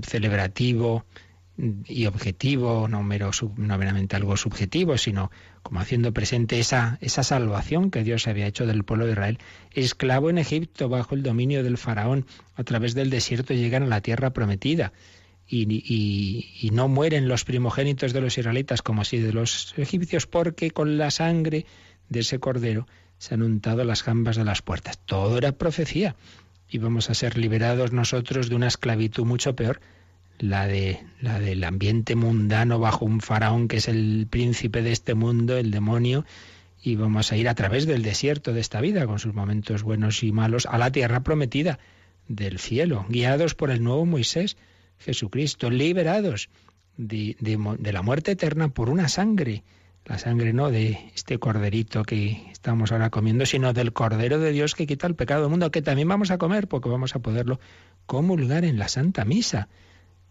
[0.04, 1.06] celebrativo
[1.58, 5.32] y objetivo, no, mero, no meramente algo subjetivo, sino
[5.64, 9.40] como haciendo presente esa, esa salvación que Dios había hecho del pueblo de Israel,
[9.72, 14.02] esclavo en Egipto bajo el dominio del faraón, a través del desierto llegan a la
[14.02, 14.92] tierra prometida
[15.48, 20.98] y, no mueren los primogénitos de los israelitas como así de los egipcios, porque con
[20.98, 21.66] la sangre
[22.10, 22.88] de ese cordero
[23.18, 25.00] se han untado las jambas de las puertas.
[25.06, 26.16] Todo era profecía.
[26.68, 29.80] Y vamos a ser liberados nosotros de una esclavitud mucho peor,
[30.40, 35.14] la de la del ambiente mundano bajo un faraón que es el príncipe de este
[35.14, 36.26] mundo, el demonio,
[36.82, 40.22] y vamos a ir a través del desierto de esta vida, con sus momentos buenos
[40.24, 41.80] y malos, a la tierra prometida
[42.28, 44.58] del cielo, guiados por el nuevo Moisés
[45.00, 46.50] Jesucristo, liberados
[46.98, 47.36] de,
[47.82, 49.64] la muerte eterna por una sangre.
[50.06, 54.76] La sangre no de este corderito que estamos ahora comiendo, sino del Cordero de Dios
[54.76, 57.60] que quita el pecado del mundo, que también vamos a comer porque vamos a poderlo
[58.06, 59.68] comulgar en la Santa Misa.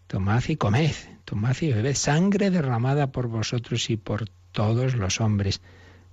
[0.07, 0.93] Tomad y comed,
[1.25, 5.61] tomad y bebed sangre derramada por vosotros y por todos los hombres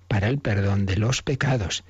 [0.08, 1.84] para el perdón de los pecados.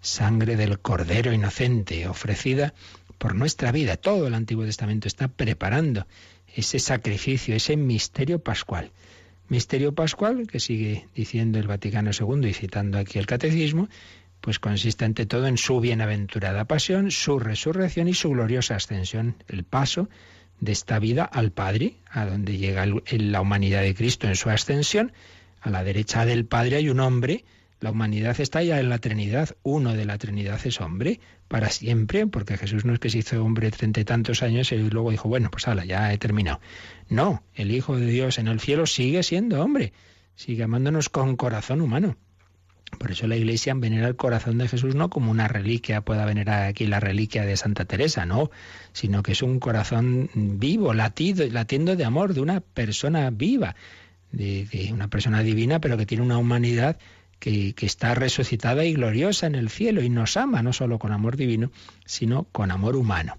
[0.00, 2.74] Sangre del Cordero inocente ofrecida
[3.18, 3.96] por nuestra vida.
[3.96, 6.06] Todo el Antiguo Testamento está preparando
[6.54, 8.92] ese sacrificio, ese misterio pascual.
[9.48, 13.88] Misterio pascual, que sigue diciendo el Vaticano II y citando aquí el Catecismo,
[14.40, 19.64] pues consiste ante todo en su bienaventurada pasión, su resurrección y su gloriosa ascensión, el
[19.64, 20.08] paso
[20.60, 25.12] de esta vida al Padre, a donde llega la humanidad de Cristo en su ascensión.
[25.60, 27.44] A la derecha del Padre hay un hombre
[27.78, 29.50] la humanidad está ya en la Trinidad.
[29.62, 33.44] Uno de la Trinidad es hombre para siempre, porque Jesús no es que se hizo
[33.44, 36.60] hombre treinta y tantos años y luego dijo, bueno, pues hala, ya he terminado.
[37.10, 39.92] No, el Hijo de Dios en el cielo sigue siendo hombre,
[40.36, 42.16] sigue amándonos con corazón humano.
[42.98, 46.64] Por eso la Iglesia venera el corazón de Jesús no como una reliquia, pueda venerar
[46.64, 48.50] aquí la reliquia de Santa Teresa, no,
[48.92, 53.74] sino que es un corazón vivo, latido, latiendo de amor de una persona viva,
[54.30, 56.98] de una persona divina, pero que tiene una humanidad
[57.38, 61.36] que, está resucitada y gloriosa en el cielo y nos ama no solo con amor
[61.36, 61.70] divino,
[62.04, 63.38] sino con amor humano.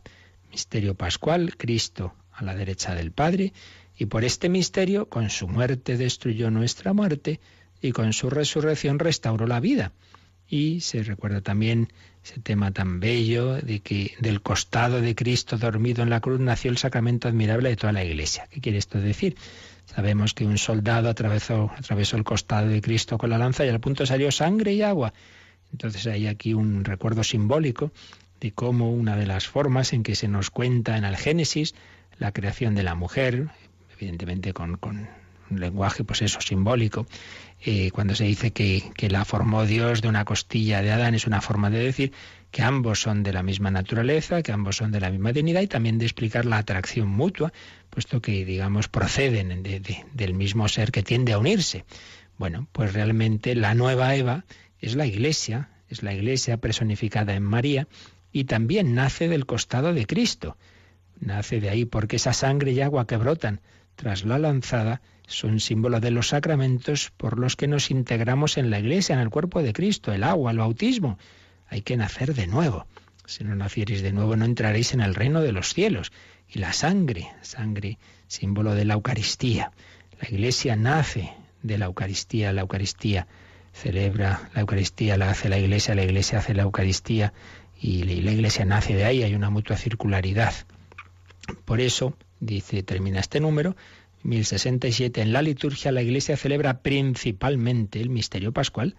[0.51, 3.53] Misterio pascual, Cristo a la derecha del Padre,
[3.97, 7.39] y por este misterio, con su muerte destruyó nuestra muerte,
[7.81, 9.91] y con su resurrección restauró la vida.
[10.49, 11.91] Y se recuerda también
[12.23, 16.71] ese tema tan bello de que del costado de Cristo dormido en la cruz nació
[16.71, 18.47] el sacramento admirable de toda la Iglesia.
[18.49, 19.35] ¿Qué quiere esto decir?
[19.85, 23.79] Sabemos que un soldado atravesó, atravesó el costado de Cristo con la lanza y al
[23.79, 25.13] punto salió sangre y agua.
[25.71, 27.91] Entonces hay aquí un recuerdo simbólico
[28.39, 31.75] de cómo una de las formas en que se nos cuenta en el Génesis
[32.19, 33.49] la creación de la mujer,
[33.97, 35.07] evidentemente con, con
[35.49, 37.07] lenguaje, pues eso, simbólico.
[37.65, 41.25] Eh, cuando se dice que, que la formó Dios de una costilla de Adán, es
[41.25, 42.13] una forma de decir
[42.51, 45.67] que ambos son de la misma naturaleza, que ambos son de la misma dignidad y
[45.67, 47.51] también de explicar la atracción mutua,
[47.89, 49.63] puesto que, digamos, proceden
[50.13, 51.85] del mismo ser que tiende a unirse.
[52.37, 54.45] Bueno, pues realmente la nueva Eva
[54.79, 57.87] es la Iglesia, es la Iglesia personificada en María
[58.31, 60.57] y también nace del costado de Cristo.
[61.19, 63.61] Nace de ahí porque esa sangre y agua que brotan
[63.95, 68.79] tras la lanzada son símbolo de los sacramentos por los que nos integramos en la
[68.79, 71.19] Iglesia, en el cuerpo de Cristo, el agua, el bautismo.
[71.67, 72.87] Hay que nacer de nuevo.
[73.25, 76.13] Si no naciereis de nuevo no entraréis en el reino de los cielos.
[76.47, 79.73] Y la sangre, sangre, símbolo de la Eucaristía.
[80.21, 83.27] La Iglesia nace de la Eucaristía, la Eucaristía
[83.73, 87.33] celebra la Eucaristía, la hace la Iglesia, la Iglesia hace la Eucaristía
[87.79, 90.53] y la Iglesia nace de ahí, hay una mutua circularidad.
[91.65, 93.75] Por eso, dice, termina este número,
[94.27, 98.95] 1067, en la liturgia la Iglesia celebra principalmente el misterio pascual,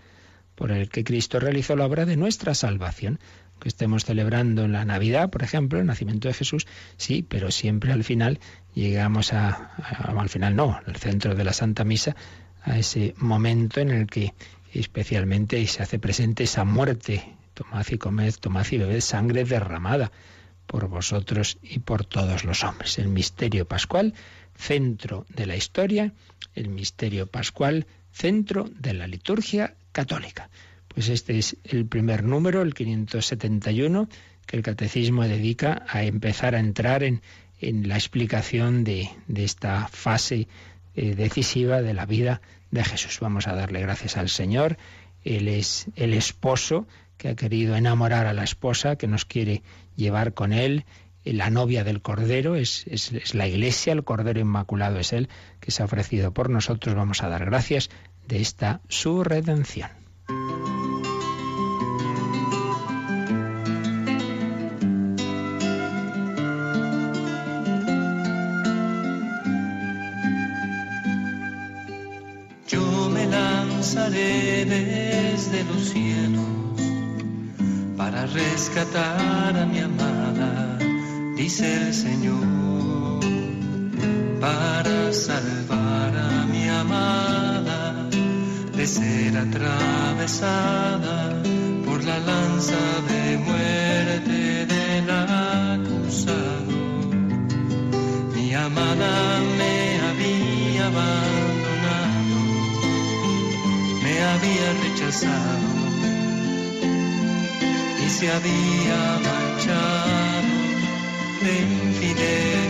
[0.55, 3.21] por el que Cristo realizó la obra de nuestra salvación.
[3.61, 7.93] Que estemos celebrando en la Navidad, por ejemplo, el nacimiento de Jesús, sí, pero siempre
[7.93, 8.39] al final
[8.75, 12.15] llegamos a, al final no, al centro de la Santa Misa,
[12.63, 14.33] a ese momento en el que
[14.73, 17.35] especialmente se hace presente esa muerte.
[17.55, 20.13] Tomad y comed, tomad y bebed sangre derramada
[20.69, 22.99] por vosotros y por todos los hombres.
[22.99, 24.15] El misterio pascual,
[24.59, 26.13] centro de la historia,
[26.55, 30.51] el misterio pascual, centro de la liturgia católica.
[30.89, 34.09] Pues este es el primer número, el 571,
[34.47, 37.23] que el catecismo dedica a empezar a entrar en,
[37.61, 40.49] en la explicación de, de esta fase
[40.97, 42.41] eh, decisiva de la vida
[42.71, 43.21] de Jesús.
[43.21, 44.77] Vamos a darle gracias al Señor.
[45.23, 49.63] Él es el esposo que ha querido enamorar a la esposa, que nos quiere
[49.97, 50.85] llevar con él.
[51.33, 55.29] La novia del Cordero es, es, la iglesia, el Cordero Inmaculado es Él,
[55.61, 56.95] que se ha ofrecido por nosotros.
[56.95, 57.91] Vamos a dar gracias
[58.27, 59.91] de esta su redención.
[74.65, 76.45] desde los cielos
[77.97, 80.18] para rescatar a mi amada,
[81.39, 83.21] dice el Señor,
[84.41, 88.09] para salvar a mi amada
[88.77, 91.41] de ser atravesada
[91.87, 96.77] por la lanza de muerte del acusado.
[98.35, 102.39] Mi amada me había abandonado
[104.35, 105.69] había rechazado
[108.05, 110.28] y se había marchado
[111.51, 112.68] de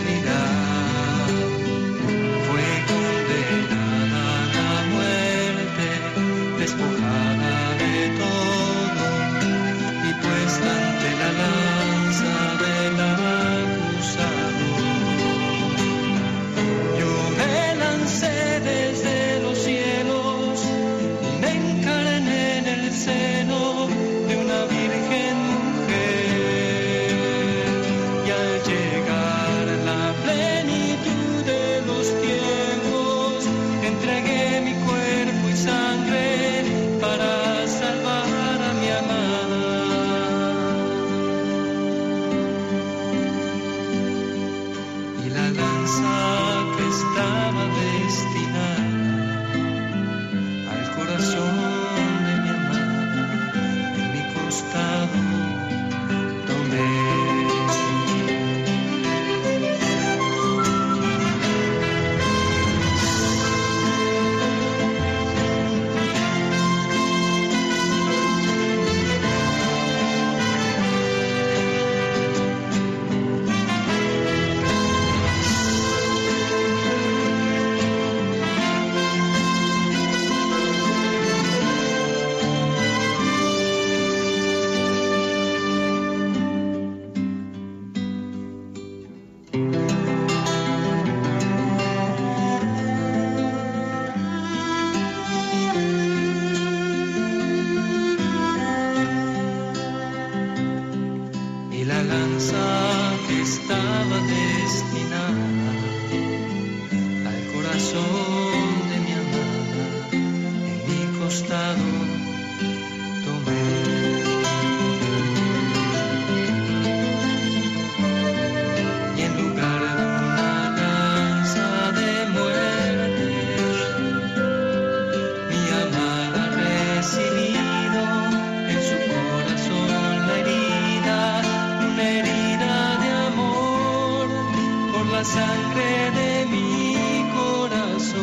[135.19, 136.95] la sangre de mi
[137.35, 138.19] corazón.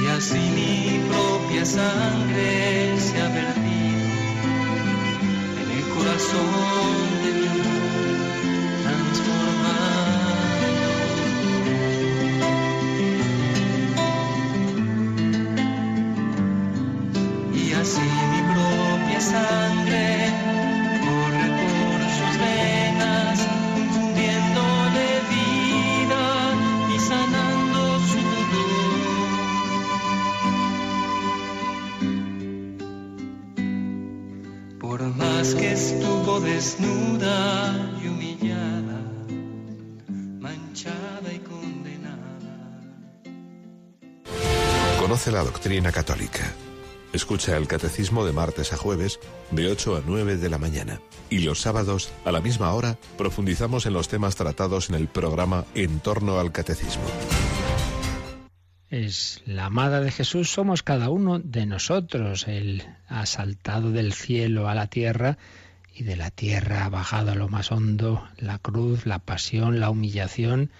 [0.00, 2.57] Y así mi propia sangre
[45.92, 46.52] católica.
[47.12, 49.18] Escucha el catecismo de martes a jueves
[49.50, 51.00] de 8 a 9 de la mañana.
[51.30, 55.64] Y los sábados, a la misma hora, profundizamos en los temas tratados en el programa
[55.74, 57.02] En torno al catecismo.
[58.88, 62.46] Es la amada de Jesús, somos cada uno de nosotros.
[62.46, 65.38] Él ha saltado del cielo a la tierra
[65.94, 69.90] y de la tierra ha bajado a lo más hondo la cruz, la pasión, la
[69.90, 70.70] humillación.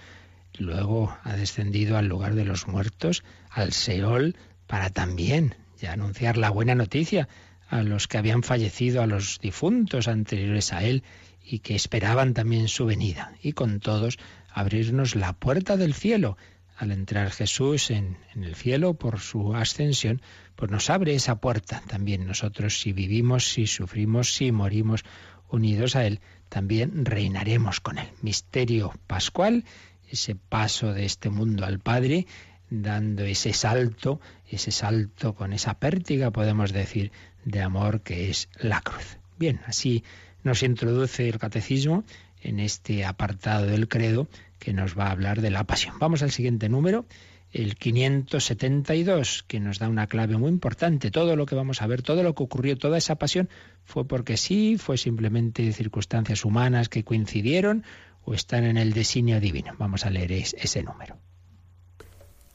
[0.56, 4.36] Luego ha descendido al lugar de los muertos, al Seol,
[4.68, 7.28] para también y anunciar la buena noticia
[7.68, 11.02] a los que habían fallecido, a los difuntos anteriores a él
[11.44, 13.32] y que esperaban también su venida.
[13.42, 14.18] Y con todos
[14.52, 16.36] abrirnos la puerta del cielo.
[16.76, 20.22] Al entrar Jesús en, en, el cielo por su ascensión,
[20.54, 25.04] pues nos abre esa puerta también nosotros si vivimos, si sufrimos, si morimos
[25.50, 28.08] unidos a Él, también reinaremos con Él.
[28.22, 29.64] Misterio pascual,
[30.08, 32.26] ese paso de este mundo al Padre,
[32.70, 37.12] dando ese salto, ese salto con esa pértiga, podemos decir,
[37.44, 39.18] de amor que es la cruz.
[39.38, 40.04] Bien, así
[40.42, 42.04] nos introduce el catecismo
[42.42, 45.98] en este apartado del credo que nos va a hablar de la pasión.
[45.98, 47.06] Vamos al siguiente número,
[47.52, 51.10] el 572, que nos da una clave muy importante.
[51.10, 53.48] Todo lo que vamos a ver, todo lo que ocurrió, toda esa pasión,
[53.84, 57.84] fue porque sí, fue simplemente circunstancias humanas que coincidieron
[58.24, 59.74] o están en el designio divino.
[59.78, 61.18] Vamos a leer ese número.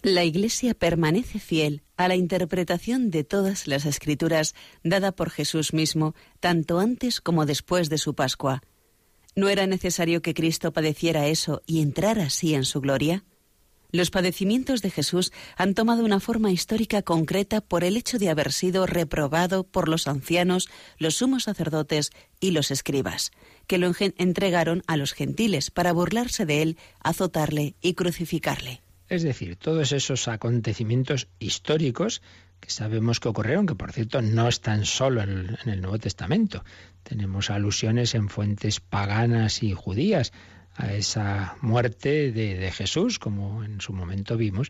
[0.06, 6.14] La Iglesia permanece fiel a la interpretación de todas las escrituras dada por Jesús mismo,
[6.41, 8.62] tanto antes como después de su Pascua.
[9.34, 13.24] ¿No era necesario que Cristo padeciera eso y entrara así en su gloria?
[13.93, 18.51] Los padecimientos de Jesús han tomado una forma histórica concreta por el hecho de haber
[18.51, 23.32] sido reprobado por los ancianos, los sumos sacerdotes y los escribas,
[23.68, 28.83] que lo entregaron a los gentiles para burlarse de él, azotarle y crucificarle.
[29.10, 32.22] Es decir, todos esos acontecimientos históricos
[32.60, 36.64] que sabemos que ocurrieron, que por cierto no están solo en, el Nuevo Testamento.
[37.04, 40.32] Tenemos alusiones en fuentes paganas y judías
[40.76, 44.70] a esa muerte de, de, Jesús, como en su momento vimos.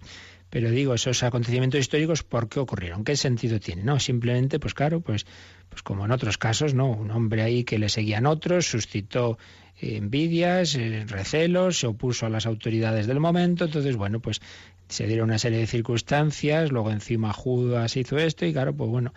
[0.49, 3.03] Pero digo, esos acontecimientos históricos, ¿por qué ocurrieron?
[3.03, 3.83] ¿Qué sentido tiene?
[3.83, 5.25] No, simplemente, pues claro, pues,
[5.69, 6.91] pues como en otros casos, ¿no?
[6.91, 9.37] Un hombre ahí que le seguían otros, suscitó
[9.79, 14.41] envidias, eh, recelos, se opuso a las autoridades del momento, entonces bueno, pues
[14.87, 19.13] se dieron una serie de circunstancias, luego encima Judas hizo esto y claro, pues bueno,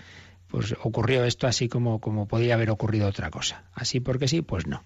[0.48, 3.64] pues ocurrió esto así como, como podía haber ocurrido otra cosa.
[3.74, 4.84] Así porque sí, pues no.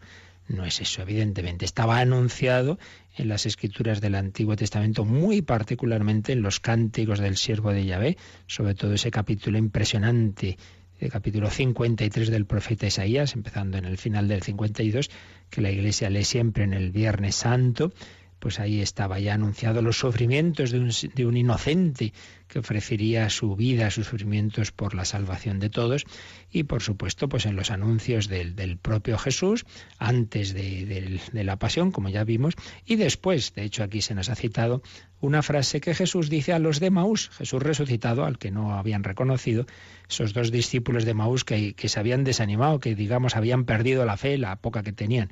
[0.48, 1.64] No es eso, evidentemente.
[1.64, 2.76] Estaba anunciado
[3.16, 8.16] en las escrituras del Antiguo Testamento, muy particularmente en los cánticos del siervo de Yahvé,
[8.48, 10.58] sobre todo ese capítulo impresionante
[11.00, 15.10] el capítulo 53 del profeta Isaías, empezando en el final del 52,
[15.48, 17.92] que la Iglesia lee siempre en el Viernes Santo,
[18.40, 22.12] pues ahí estaba ya anunciado los sufrimientos de un, inocente
[22.48, 26.04] que ofrecería su vida, sus sufrimientos por la salvación de todos,
[26.50, 29.66] y por supuesto, pues en los anuncios del, propio Jesús,
[29.98, 34.34] antes de, la pasión, como ya vimos, y después, de hecho aquí se nos ha
[34.34, 34.82] citado
[35.20, 39.04] una frase que Jesús dice a los de Maús, Jesús resucitado, al que no habían
[39.04, 39.66] reconocido,
[40.08, 44.38] esos dos discípulos de Maús que se habían desanimado, que digamos habían perdido la fe,
[44.38, 45.28] la poca que tenían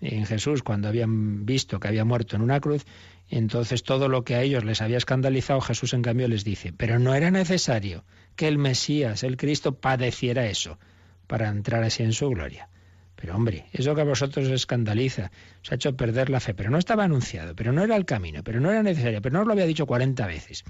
[0.00, 2.84] en Jesús cuando habían visto que había muerto en una cruz,
[3.28, 6.98] entonces todo lo que a ellos les había escandalizado, Jesús en cambio les dice, pero
[6.98, 8.04] no era necesario
[8.36, 10.78] que el Mesías, el Cristo, padeciera eso
[11.26, 12.68] para entrar así en su gloria.
[13.16, 15.32] Pero hombre, eso que a vosotros os escandaliza,
[15.62, 18.44] os ha hecho perder la fe, pero no estaba anunciado, pero no era el camino,
[18.44, 20.64] pero no era necesario, pero no os lo había dicho 40 veces,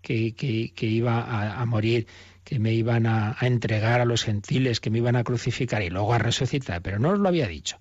[0.00, 0.34] que,
[0.80, 2.06] iba a, a, morir,
[2.42, 5.90] que me iban a, a entregar a los gentiles, que me iban a crucificar y
[5.90, 7.76] luego a resucitar, pero no os lo había dicho.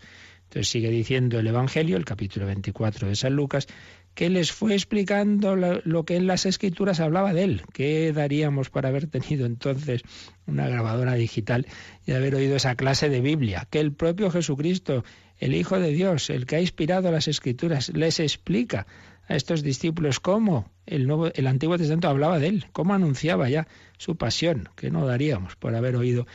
[0.50, 3.68] Entonces sigue diciendo el Evangelio, el capítulo 24 de San Lucas,
[4.16, 7.62] que les fue explicando lo, que en las escrituras hablaba de él.
[7.72, 10.02] ¿Qué daríamos por haber tenido entonces
[10.48, 11.68] una grabadora digital
[12.08, 13.68] y haber oído esa clase de Biblia?
[13.70, 15.04] Que el propio Jesucristo,
[15.38, 18.88] el Hijo de Dios, el que ha inspirado las escrituras, les explica
[19.28, 23.68] a estos discípulos cómo el, el Antiguo Testamento hablaba de él, cómo anunciaba ya
[24.00, 26.26] su pasión, que no daríamos por haber oído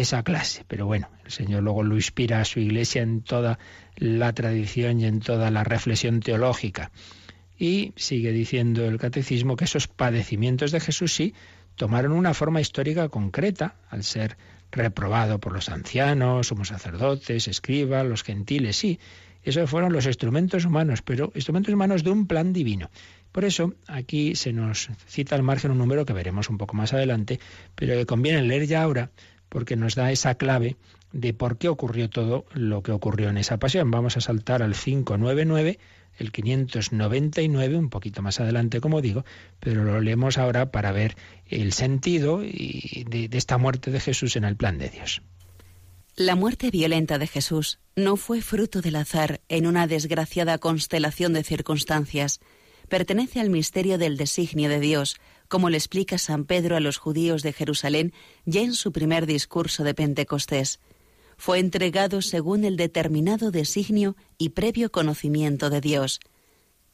[0.00, 0.64] esa clase.
[0.68, 3.58] Pero bueno, el Señor luego lo inspira a su iglesia en toda
[3.96, 6.90] la tradición y en toda la reflexión teológica.
[7.58, 11.34] Y sigue diciendo el catecismo que esos padecimientos de Jesús sí
[11.76, 14.36] tomaron una forma histórica concreta al ser
[14.70, 18.98] reprobado por los ancianos, somos sacerdotes, escribas, los gentiles, sí.
[19.42, 22.90] Esos fueron los instrumentos humanos, pero instrumentos humanos de un plan divino.
[23.30, 26.94] Por eso aquí se nos cita al margen un número que veremos un poco más
[26.94, 27.40] adelante,
[27.74, 29.10] pero que conviene leer ya ahora,
[29.54, 30.76] porque nos da esa clave
[31.12, 33.88] de por qué ocurrió todo lo que ocurrió en esa pasión.
[33.88, 35.78] Vamos a saltar al 599,
[36.18, 39.24] el 599, un poquito más adelante, como digo,
[39.60, 41.14] pero lo leemos ahora para ver
[41.46, 45.22] el sentido de, de esta muerte de Jesús en el plan de Dios.
[46.16, 51.44] La muerte violenta de Jesús no fue fruto del azar en una desgraciada constelación de
[51.44, 52.40] circunstancias.
[52.88, 55.14] Pertenece al misterio del designio de Dios,
[55.48, 58.12] como le explica San Pedro a los judíos de Jerusalén
[58.44, 60.80] ya en su primer discurso de Pentecostés.
[61.36, 66.20] Fue entregado según el determinado designio y previo conocimiento de Dios.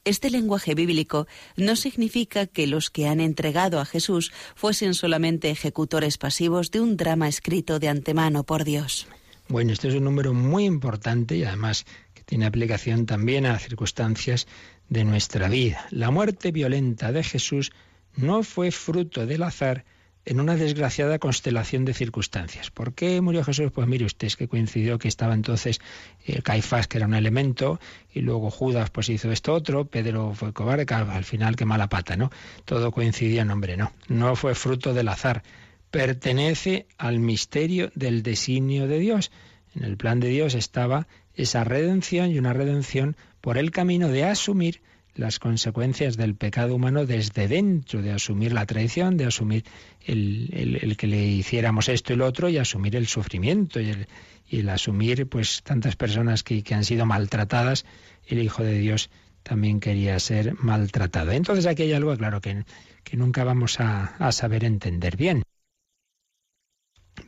[0.04, 1.26] Este lenguaje bíblico
[1.56, 6.96] no significa que los que han entregado a Jesús fuesen solamente ejecutores pasivos de un
[6.96, 9.06] drama escrito de antemano por Dios.
[9.48, 11.84] Bueno, este es un número muy importante y además
[12.14, 14.46] que tiene aplicación también a circunstancias
[14.88, 15.86] de nuestra vida.
[15.90, 17.70] La muerte violenta de Jesús
[18.16, 19.84] no fue fruto del azar,
[20.26, 22.70] en una desgraciada constelación de circunstancias.
[22.70, 23.72] ¿Por qué murió Jesús?
[23.72, 25.80] Pues mire usted, que coincidió que estaba entonces
[26.26, 27.80] eh, Caifás, que era un elemento,
[28.12, 32.16] y luego Judas pues hizo esto otro, Pedro fue cobarde, al final qué mala pata,
[32.16, 32.30] ¿no?
[32.64, 35.42] Todo coincidía, no hombre, no, no fue fruto del azar,
[35.90, 39.30] pertenece al misterio del designio de Dios.
[39.74, 44.24] En el plan de Dios estaba esa redención y una redención por el camino de
[44.24, 44.82] asumir
[45.14, 49.64] las consecuencias del pecado humano desde dentro, de asumir la traición, de asumir
[50.04, 54.06] el, que le hiciéramos esto y lo otro y asumir el sufrimiento y
[54.50, 57.84] el, asumir pues tantas personas que, han sido maltratadas.
[58.26, 59.10] El Hijo de Dios
[59.42, 61.32] también quería ser maltratado.
[61.32, 62.64] Entonces aquí hay algo, claro, que,
[63.04, 65.42] que nunca vamos a, a saber entender bien.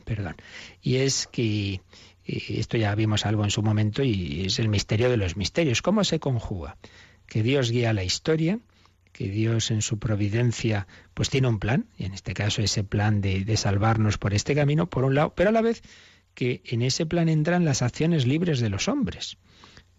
[0.05, 0.35] Perdón.
[0.81, 1.81] Y es que
[2.25, 5.81] esto ya vimos algo en su momento y es el misterio de los misterios.
[5.81, 6.77] ¿Cómo se conjuga?
[7.33, 8.59] Que Dios guía la historia,
[9.11, 13.21] que Dios en su providencia pues tiene un plan, y en este caso ese plan
[13.21, 15.81] de, de, salvarnos por este camino, por un lado, pero a la vez
[16.35, 19.39] que en ese plan entran las acciones libres de los hombres.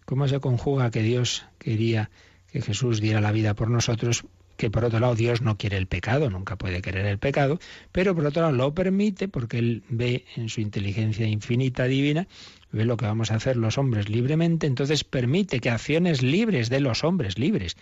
[0.05, 2.09] ¿Cómo se conjuga que Dios quería
[2.53, 4.23] que Jesús diera la vida por nosotros?
[4.55, 7.59] Que por otro lado Dios no quiere el pecado, nunca puede querer el pecado,
[7.91, 12.29] pero por otro lado lo permite porque Él ve en su inteligencia infinita divina
[12.75, 16.81] ve lo que vamos a hacer los hombres libremente, entonces permite que acciones libres de
[16.81, 17.77] los hombres libres.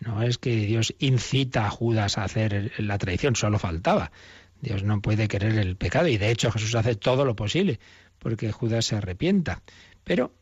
[0.00, 4.10] No es que Dios incita a Judas a hacer la traición, solo faltaba.
[4.60, 7.78] Dios no puede querer el pecado y de hecho Jesús hace todo lo posible
[8.18, 9.62] porque Judas se arrepienta.
[10.02, 10.34] Pero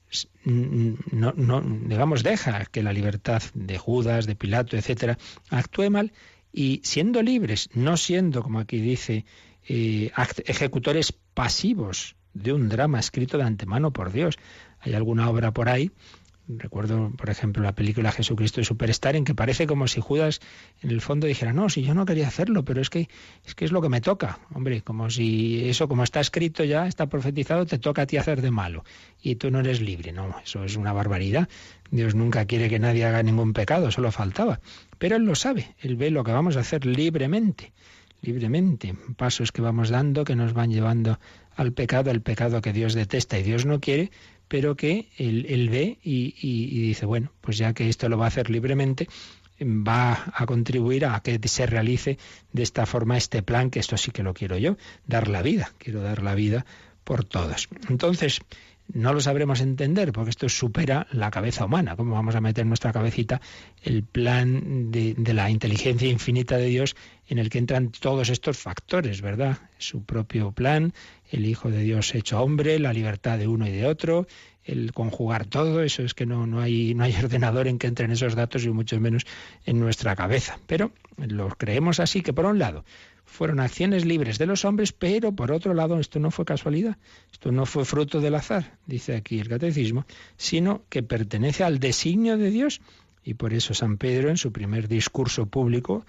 [0.45, 5.19] no, no, digamos, deja que la libertad de Judas, de Pilato, etcétera,
[5.51, 6.13] actúe mal
[6.53, 9.27] y siendo libres, no siendo, como aquí dice,
[9.69, 10.11] eh,
[10.47, 14.39] ejecutores pasivos de un drama escrito de antemano por Dios.
[14.81, 15.91] Hay alguna obra por ahí,
[16.59, 20.41] recuerdo por ejemplo la película Jesucristo y Superstar, en que parece como si Judas
[20.83, 23.09] en el fondo dijera, no, si yo no quería hacerlo, pero es que
[23.45, 24.41] es que es lo que me toca.
[24.55, 28.43] Hombre, como si eso como está escrito ya, está profetizado, te toca a ti hacer
[28.43, 28.85] de malo
[29.23, 30.13] y tú no eres libre.
[30.13, 31.49] No, eso es una barbaridad.
[31.91, 34.61] Dios nunca quiere que nadie haga ningún pecado, solo faltaba.
[34.99, 37.73] Pero Él lo sabe, Él ve lo que vamos a hacer libremente
[38.23, 41.19] libremente, pasos que vamos dando que nos van llevando
[41.61, 44.11] al pecado, al pecado que Dios detesta y Dios no quiere,
[44.49, 48.49] pero que él, ve y, dice, bueno, pues ya que esto lo va a hacer
[48.49, 49.09] libremente,
[49.61, 52.17] va a contribuir a que se realice
[52.55, 55.71] de esta forma este plan, que esto sí que lo quiero yo, dar la vida,
[55.77, 56.65] quiero dar la vida
[57.05, 57.69] por todos.
[57.91, 58.41] Entonces,
[58.95, 61.97] no lo sabremos entender porque esto supera la cabeza humana.
[61.97, 63.41] ¿Cómo vamos a meter en nuestra cabecita
[63.83, 66.97] el plan de, de, la inteligencia infinita de Dios
[67.29, 69.59] en el que entran todos estos factores, verdad?
[69.79, 70.93] Su propio plan,
[71.31, 74.27] el Hijo de Dios hecho hombre, la libertad de uno y de otro,
[74.65, 78.11] el conjugar todo, eso es que no, no, hay, no hay ordenador en que entren
[78.11, 79.27] esos datos y mucho menos
[79.65, 80.59] en nuestra cabeza.
[80.67, 82.85] Pero lo creemos así que por un lado
[83.31, 86.99] fueron acciones libres de los hombres, pero por otro lado esto no fue casualidad,
[87.33, 90.05] esto no fue fruto del azar, dice aquí el catecismo,
[90.37, 92.81] sino que pertenece al designio de Dios.
[93.23, 96.05] Y por eso San Pedro en su primer discurso público,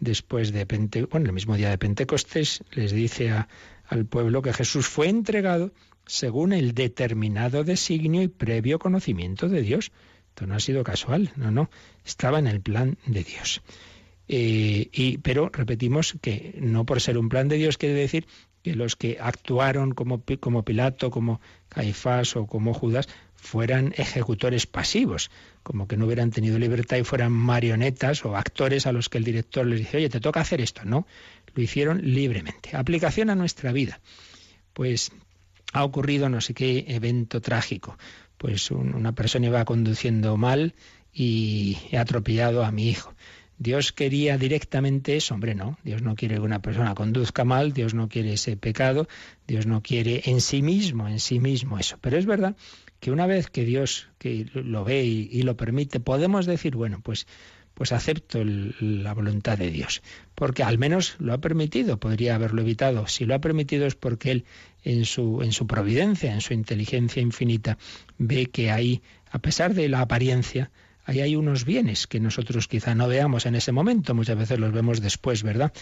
[0.00, 0.64] después de
[1.10, 3.30] bueno, el mismo día de Pentecostés, les dice
[3.86, 5.72] al pueblo que Jesús fue entregado
[6.06, 9.92] según el determinado designio y previo conocimiento de Dios.
[10.30, 11.70] Esto no ha sido casual, no, no,
[12.04, 13.60] estaba en el plan de Dios.
[14.28, 18.26] Eh, y, pero repetimos que no por ser un plan de Dios quiere decir
[18.62, 25.30] que los que actuaron como, como Pilato, como Caifás o como Judas fueran ejecutores pasivos,
[25.64, 29.24] como que no hubieran tenido libertad y fueran marionetas o actores a los que el
[29.24, 30.84] director les dice, oye, te toca hacer esto.
[30.84, 31.08] No,
[31.52, 32.76] lo hicieron libremente.
[32.76, 34.00] Aplicación a nuestra vida.
[34.72, 35.10] Pues
[35.72, 37.98] ha ocurrido no sé qué evento trágico.
[38.38, 40.74] Pues una persona iba conduciendo mal
[41.12, 43.12] y he atropellado a mi hijo
[43.62, 47.94] Dios quería directamente eso, hombre, no, Dios no quiere que una persona conduzca mal, Dios
[47.94, 49.06] no quiere ese pecado,
[49.46, 51.96] Dios no quiere en sí mismo, en sí mismo eso.
[52.00, 52.56] Pero es verdad
[52.98, 57.26] que una vez que Dios que lo ve y, lo permite, podemos decir, bueno, pues
[57.74, 60.02] pues acepto la voluntad de Dios,
[60.34, 63.06] porque al menos lo ha permitido, podría haberlo evitado.
[63.06, 64.44] Si lo ha permitido es porque Él
[64.84, 67.78] en su, en su providencia, en su inteligencia infinita,
[68.18, 69.00] ve que hay,
[69.30, 70.70] a pesar de la apariencia,
[71.04, 74.72] ahí hay unos bienes que nosotros quizá no veamos en ese momento, muchas veces los
[74.72, 75.72] vemos después, ¿verdad?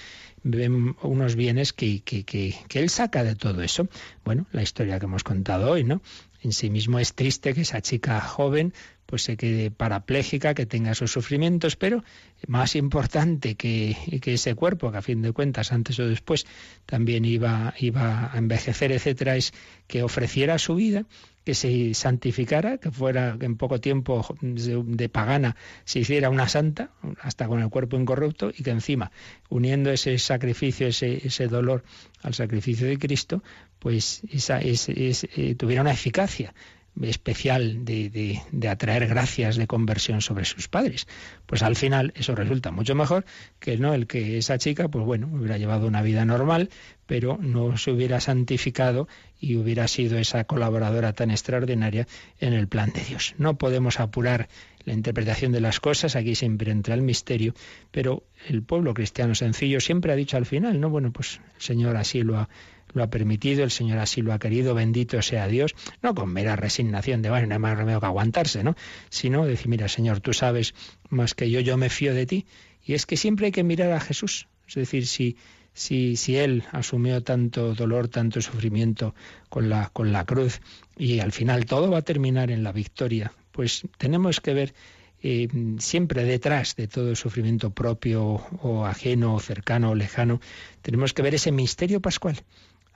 [0.42, 3.88] Ven unos bienes que, que, que, Él saca de todo eso.
[4.24, 6.00] Bueno, la historia que hemos contado hoy, ¿no?
[6.42, 8.72] En sí mismo es triste que esa chica joven
[9.04, 12.04] pues se quede parapléjica, que tenga sus sufrimientos, pero
[12.46, 16.46] más importante que, que, ese cuerpo, que a fin de cuentas, antes o después,
[16.86, 19.52] también iba, iba a envejecer, etcétera, es
[19.88, 21.06] que ofreciera su vida
[21.50, 27.48] que se santificara, que fuera en poco tiempo de, pagana se hiciera una santa, hasta
[27.48, 29.10] con el cuerpo incorrupto, y que encima,
[29.48, 31.82] uniendo ese sacrificio, ese, ese dolor
[32.22, 33.42] al sacrificio de Cristo,
[33.80, 36.54] pues esa, eh, tuviera una eficacia
[37.02, 41.06] especial de, de, atraer gracias de conversión sobre sus padres.
[41.46, 43.24] Pues al final eso resulta mucho mejor
[43.58, 46.70] que no el que esa chica, pues bueno, hubiera llevado una vida normal,
[47.06, 49.08] pero no se hubiera santificado
[49.40, 52.06] y hubiera sido esa colaboradora tan extraordinaria
[52.38, 53.34] en el plan de Dios.
[53.38, 54.48] No podemos apurar
[54.84, 57.54] la interpretación de las cosas, aquí siempre entra el misterio,
[57.90, 61.96] pero el pueblo cristiano sencillo siempre ha dicho al final, no, bueno, pues el Señor
[61.96, 62.48] así lo ha
[62.92, 66.56] lo ha permitido, el Señor así lo ha querido, bendito sea Dios, no con mera
[66.56, 68.76] resignación de, bueno, no hay más remedio que aguantarse, ¿no?
[69.08, 70.74] Sino decir, mira, Señor, tú sabes
[71.08, 72.46] más que yo, yo me fío de ti.
[72.84, 74.48] Y es que siempre hay que mirar a Jesús.
[74.66, 75.36] Es decir, si,
[75.72, 79.14] si, si Él asumió tanto dolor, tanto sufrimiento
[79.48, 80.60] con la, con la cruz,
[80.96, 84.74] y al final todo va a terminar en la victoria, pues tenemos que ver
[85.22, 88.22] eh, siempre detrás de todo sufrimiento propio
[88.62, 90.40] o ajeno, o cercano o lejano,
[90.82, 92.42] tenemos que ver ese misterio pascual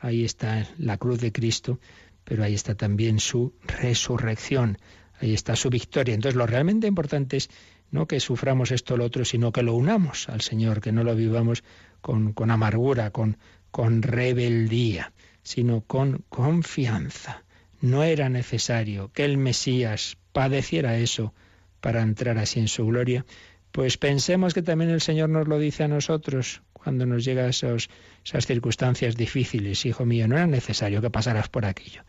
[0.05, 1.81] ahí está la cruz de Cristo,
[2.25, 4.79] pero ahí está también su resurrección,
[5.19, 6.15] ahí está su victoria.
[6.15, 7.49] Entonces lo realmente importante es
[7.91, 11.05] no que suframos esto o lo otro, sino que lo unamos al Señor, que no
[11.05, 11.65] lo vivamos
[12.03, 13.39] con, amargura, con,
[13.71, 17.45] con rebeldía, sino con confianza.
[17.81, 21.33] No era necesario que el Mesías padeciera eso
[21.81, 23.25] para entrar así en su gloria,
[23.73, 27.89] pues pensemos que también el Señor nos lo dice a nosotros cuando nos llega esos,
[28.25, 29.85] esas circunstancias difíciles.
[29.87, 32.03] Hijo mío, no era necesario que pasaras por aquello.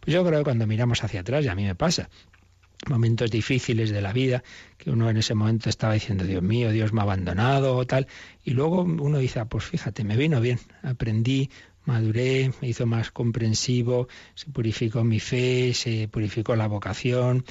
[0.00, 2.10] Pues yo creo que cuando miramos hacia atrás, y a mí me pasa,
[2.88, 4.42] momentos difíciles de la vida,
[4.76, 8.06] que uno en ese momento estaba diciendo, Dios mío, Dios me ha abandonado o tal,
[8.44, 11.50] y luego uno dice, ah, pues fíjate, me vino bien, aprendí,
[11.84, 17.44] maduré, me hizo más comprensivo, se purificó mi fe, se purificó la vocación,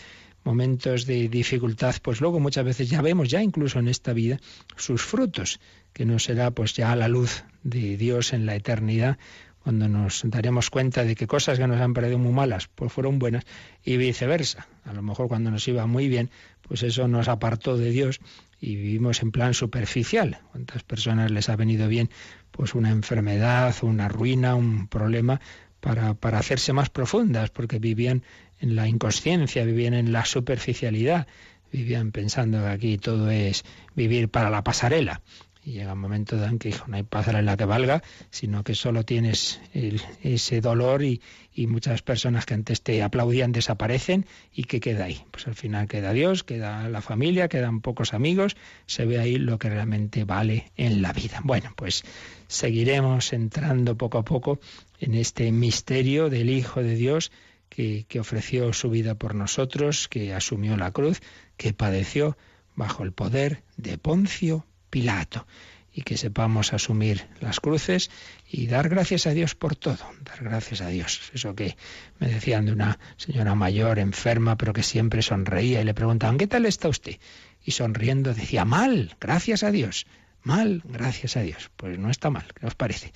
[0.43, 4.39] momentos de dificultad, pues luego muchas veces ya vemos, ya incluso en esta vida,
[4.75, 5.59] sus frutos,
[5.95, 9.17] que no será pues ya la luz de Dios en la eternidad,
[9.63, 13.17] cuando nos daremos cuenta de que cosas que nos han parecido muy malas, pues fueron
[13.17, 13.45] buenas,
[13.81, 14.67] y viceversa.
[14.83, 16.29] A lo mejor cuando nos iba muy bien,
[16.67, 18.19] pues eso nos apartó de Dios
[18.59, 20.39] y vivimos en plan superficial.
[20.51, 22.09] ¿Cuántas personas les ha venido bien
[22.51, 25.39] pues una enfermedad, una ruina, un problema
[25.79, 28.23] para, para hacerse más profundas, porque vivían
[28.59, 31.25] en la inconsciencia, vivían en la superficialidad,
[31.71, 33.63] vivían pensando que aquí todo es
[33.95, 35.21] vivir para la pasarela.
[35.65, 39.59] Y llega un momento en que no hay pasarela que valga, sino que solo tienes
[39.73, 41.21] ese dolor y,
[41.55, 45.25] y, muchas personas que antes te aplaudían desaparecen y que queda ahí.
[45.31, 48.55] Pues al final queda Dios, queda la familia, quedan pocos amigos,
[48.85, 51.41] se ve ahí lo que realmente vale en la vida.
[51.43, 52.03] Bueno, pues
[52.47, 54.59] seguiremos entrando poco a poco
[54.99, 57.31] en este misterio del Hijo de Dios
[57.69, 61.21] que, ofreció su vida por nosotros, que asumió la cruz,
[61.57, 62.37] que padeció
[62.75, 65.45] bajo el poder de Poncio Pilato
[65.91, 68.09] y que sepamos asumir las cruces
[68.49, 71.31] y dar gracias a Dios por todo, dar gracias a Dios.
[71.33, 71.75] Eso que
[72.17, 76.47] me decían de una señora mayor, enferma, pero que siempre sonreía y le preguntaban, ¿qué
[76.47, 77.17] tal está usted?
[77.61, 80.07] Y sonriendo decía, mal, gracias a Dios,
[80.43, 81.69] mal, gracias a Dios.
[81.75, 83.11] Pues no está mal, ¿qué os parece?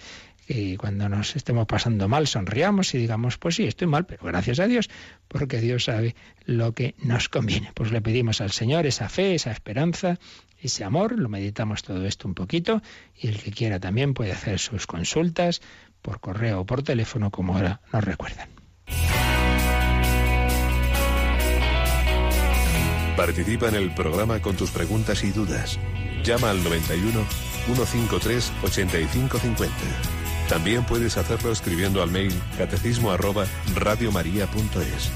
[0.50, 4.60] y cuando nos estemos pasando mal sonriamos y digamos, pues sí, estoy mal, pero gracias
[4.60, 4.90] a Dios,
[5.28, 7.72] porque Dios sabe lo que nos conviene.
[7.76, 10.18] Pues le pedimos al Señor esa fe, esa esperanza,
[10.62, 12.82] ese amor, lo meditamos todo esto un poquito
[13.16, 15.62] y el que quiera también puede hacer sus consultas
[16.02, 18.50] por correo o por teléfono, como ahora nos recuerdan.
[23.16, 25.78] Participa en el programa con tus preguntas y dudas.
[26.24, 27.26] Llama al 91
[27.66, 29.76] 153 8550.
[30.48, 33.46] También puedes hacerlo escribiendo al mail catecismo arroba
[33.76, 35.12] radiomaria.es.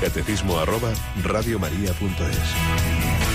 [0.00, 0.92] Catecismo arroba
[1.22, 3.29] radiomaria.es.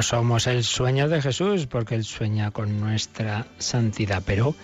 [0.00, 4.54] Uno somos el sueño de Jesús porque Él sueña con nuestra santidad, pero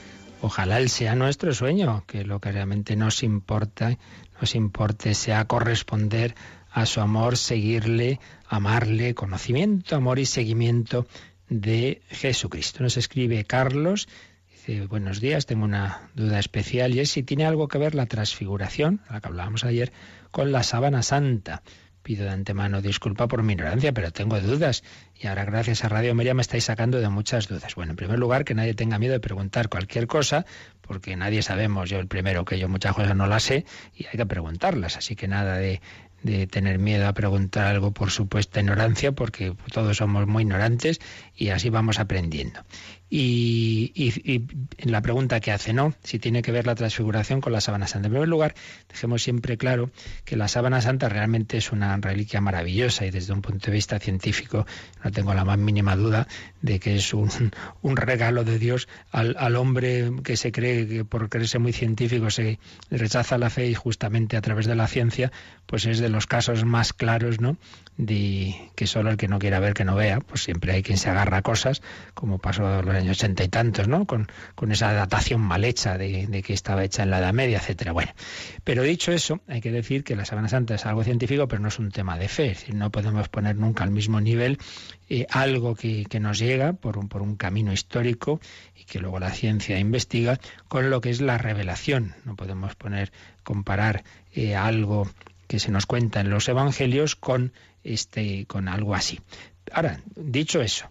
[0.41, 3.99] ojalá Él sea nuestro sueño, que lo que realmente nos importa,
[4.41, 6.35] nos importe sea corresponder
[6.71, 8.19] a su amor, seguirle,
[8.49, 11.07] amarle, conocimiento, amor y seguimiento
[11.51, 12.83] de Jesucristo.
[12.83, 14.09] Nos escribe Carlos,
[14.51, 18.07] dice, buenos días, tengo una duda especial y es si tiene algo que ver la
[18.07, 19.93] transfiguración, la que hablábamos ayer,
[20.31, 21.63] con la sábana santa.
[22.07, 24.85] Pido de antemano disculpa por mi ignorancia, pero tengo dudas.
[25.21, 27.75] Y ahora, gracias a Radio María, me estáis sacando de muchas dudas.
[27.75, 30.47] Bueno, en primer lugar, que nadie tenga miedo de preguntar cualquier cosa,
[30.83, 33.65] porque nadie sabemos, yo el primero que yo muchas cosas no las sé
[33.97, 34.97] y hay que preguntarlas.
[34.97, 35.81] Así que nada de,
[36.23, 41.01] de tener miedo a preguntar algo por supuesta ignorancia, porque todos somos muy ignorantes
[41.35, 42.61] y así vamos aprendiendo.
[43.09, 44.35] Y, y-
[44.79, 45.95] y la pregunta que hace, ¿no?
[46.03, 48.09] Si tiene que ver la transfiguración con la sábana santa.
[48.09, 48.55] En primer lugar,
[48.89, 49.91] dejemos siempre claro
[50.25, 54.01] que la sábana santa realmente es una reliquia maravillosa y desde un punto de vista
[54.01, 54.67] científico
[55.05, 56.27] no tengo la más mínima duda
[56.63, 57.31] de que es un,
[57.81, 62.31] un regalo de Dios al, al hombre que se cree que por creerse muy científico
[62.31, 62.59] se
[62.91, 65.31] rechaza la fe y justamente a través de la ciencia,
[65.67, 67.57] pues es de los casos más claros, ¿no?
[67.97, 70.99] De que solo el que no quiera ver que no vea, pues siempre hay quien
[70.99, 71.83] se agarra a cosas,
[72.15, 74.07] como pasó en los años ochenta y tantos, ¿no?
[74.07, 77.93] Con, con esa datación mal hecha de, que estaba hecha en la Edad Media, etcétera.
[77.93, 78.13] Bueno,
[78.65, 81.69] pero dicho eso, hay que decir que la Sábana Santa es algo científico, pero no
[81.69, 82.51] es un tema de fe.
[82.51, 84.59] Es decir, no podemos poner nunca al mismo nivel
[85.09, 88.41] eh, algo que, nos llega por un, por un camino histórico
[88.75, 92.15] y que luego la ciencia investiga con lo que es la revelación.
[92.25, 94.03] No podemos poner, comparar
[94.35, 95.09] eh, algo
[95.47, 97.53] que se nos cuenta en los evangelios con
[97.85, 99.21] este, con algo así.
[99.73, 100.91] Ahora, dicho eso,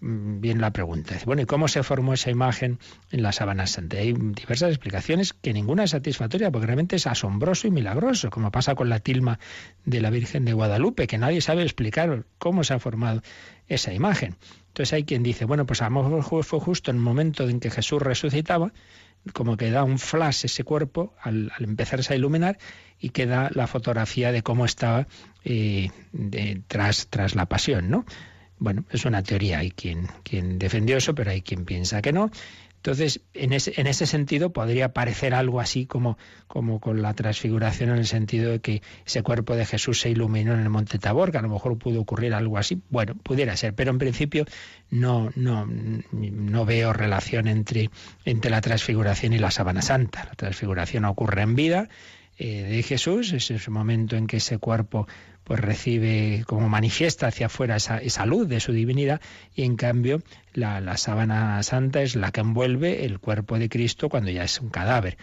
[0.00, 1.16] bien la pregunta.
[1.24, 2.78] Bueno, ¿y cómo se formó esa imagen
[3.10, 3.96] en la sábana santa?
[3.96, 8.74] Hay diversas explicaciones que ninguna es satisfactoria porque realmente es asombroso y milagroso, como pasa
[8.74, 9.38] con la tilma
[9.84, 13.22] de la Virgen de Guadalupe, que nadie sabe explicar cómo se ha formado
[13.68, 14.36] esa imagen.
[14.68, 17.60] Entonces hay quien dice, bueno, pues a lo mejor fue justo en el momento en
[17.60, 18.72] que Jesús resucitaba,
[19.32, 22.58] como que da un flash ese cuerpo al, empezarse a iluminar
[23.00, 25.08] y queda la fotografía de cómo estaba
[25.44, 25.90] eh,
[26.68, 28.04] tras la pasión, ¿no?
[28.58, 32.30] Bueno, es una teoría, hay quien, quien defendió eso, pero hay quien piensa que no.
[32.86, 37.90] Entonces, en ese, en ese sentido podría parecer algo así como, como con la transfiguración
[37.90, 41.32] en el sentido de que ese cuerpo de Jesús se iluminó en el monte Tabor,
[41.32, 42.80] que a lo mejor pudo ocurrir algo así.
[42.88, 44.44] Bueno, pudiera ser, pero en principio
[44.88, 47.90] no, no, no veo relación entre,
[48.24, 50.24] entre la transfiguración y la sábana santa.
[50.24, 51.88] La transfiguración ocurre en vida
[52.38, 55.08] eh, de Jesús, es ese momento en que ese cuerpo
[55.46, 59.20] pues recibe como manifiesta hacia afuera esa, esa luz de su divinidad
[59.54, 60.20] y en cambio
[60.54, 64.60] la, la, sábana santa es la que envuelve el cuerpo de Cristo cuando ya es
[64.60, 65.16] un cadáver.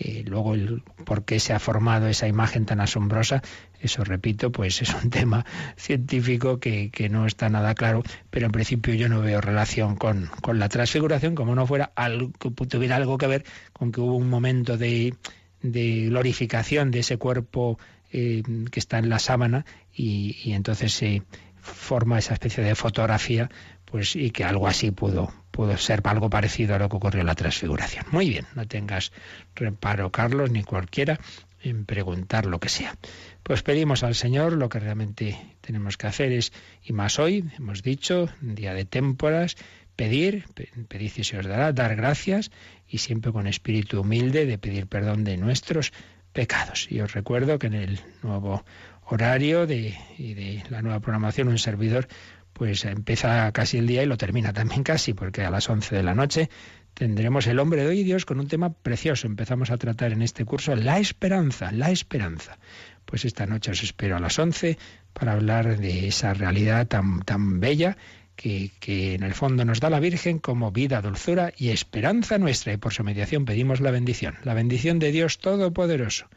[0.00, 3.40] Eh, luego, el, por qué se ha formado esa imagen tan asombrosa,
[3.80, 8.52] eso repito, pues es un tema científico que, que, no está nada claro, pero en
[8.52, 12.32] principio yo no veo relación con, con la transfiguración, como no fuera algo
[12.68, 15.14] tuviera algo que ver con que hubo un momento de,
[15.62, 17.78] de glorificación de ese cuerpo
[18.12, 21.22] eh, que está en la sábana y, entonces se
[21.60, 23.50] forma esa especie de fotografía
[23.84, 27.26] pues y que algo así pudo pudo ser algo parecido a lo que ocurrió en
[27.26, 28.06] la transfiguración.
[28.12, 29.10] Muy bien, no tengas
[29.56, 31.18] reparo, Carlos, ni cualquiera
[31.60, 32.96] en preguntar lo que sea.
[33.42, 36.52] Pues pedimos al Señor lo que realmente tenemos que hacer es,
[36.84, 39.56] y más hoy, hemos dicho, día de témporas,
[39.96, 40.44] pedir,
[40.88, 42.52] pedid y se os dará, dar gracias
[42.88, 45.92] y siempre con espíritu humilde de pedir perdón de nuestros
[46.32, 46.90] pecados.
[46.90, 48.64] Y os recuerdo que en el nuevo
[49.04, 52.08] horario de, y de la nueva programación, un servidor
[52.52, 56.02] pues empieza casi el día y lo termina también casi, porque a las 11 de
[56.02, 56.50] la noche
[56.92, 59.28] tendremos el hombre de hoy Dios con un tema precioso.
[59.28, 62.58] Empezamos a tratar en este curso la esperanza, la esperanza.
[63.04, 64.76] Pues esta noche os espero a las 11
[65.12, 67.96] para hablar de esa realidad tan, tan bella
[68.38, 72.72] que, en el fondo nos da la Virgen como vida, dulzura y esperanza nuestra.
[72.72, 76.28] Y por su mediación pedimos la bendición, la bendición de Dios Todopoderoso,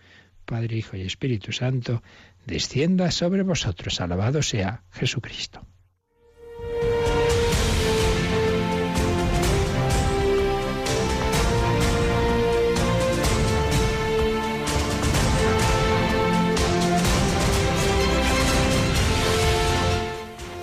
[0.45, 2.01] Padre, Hijo y Espíritu Santo,
[2.45, 4.01] descienda sobre vosotros.
[4.01, 5.65] Alabado sea Jesucristo.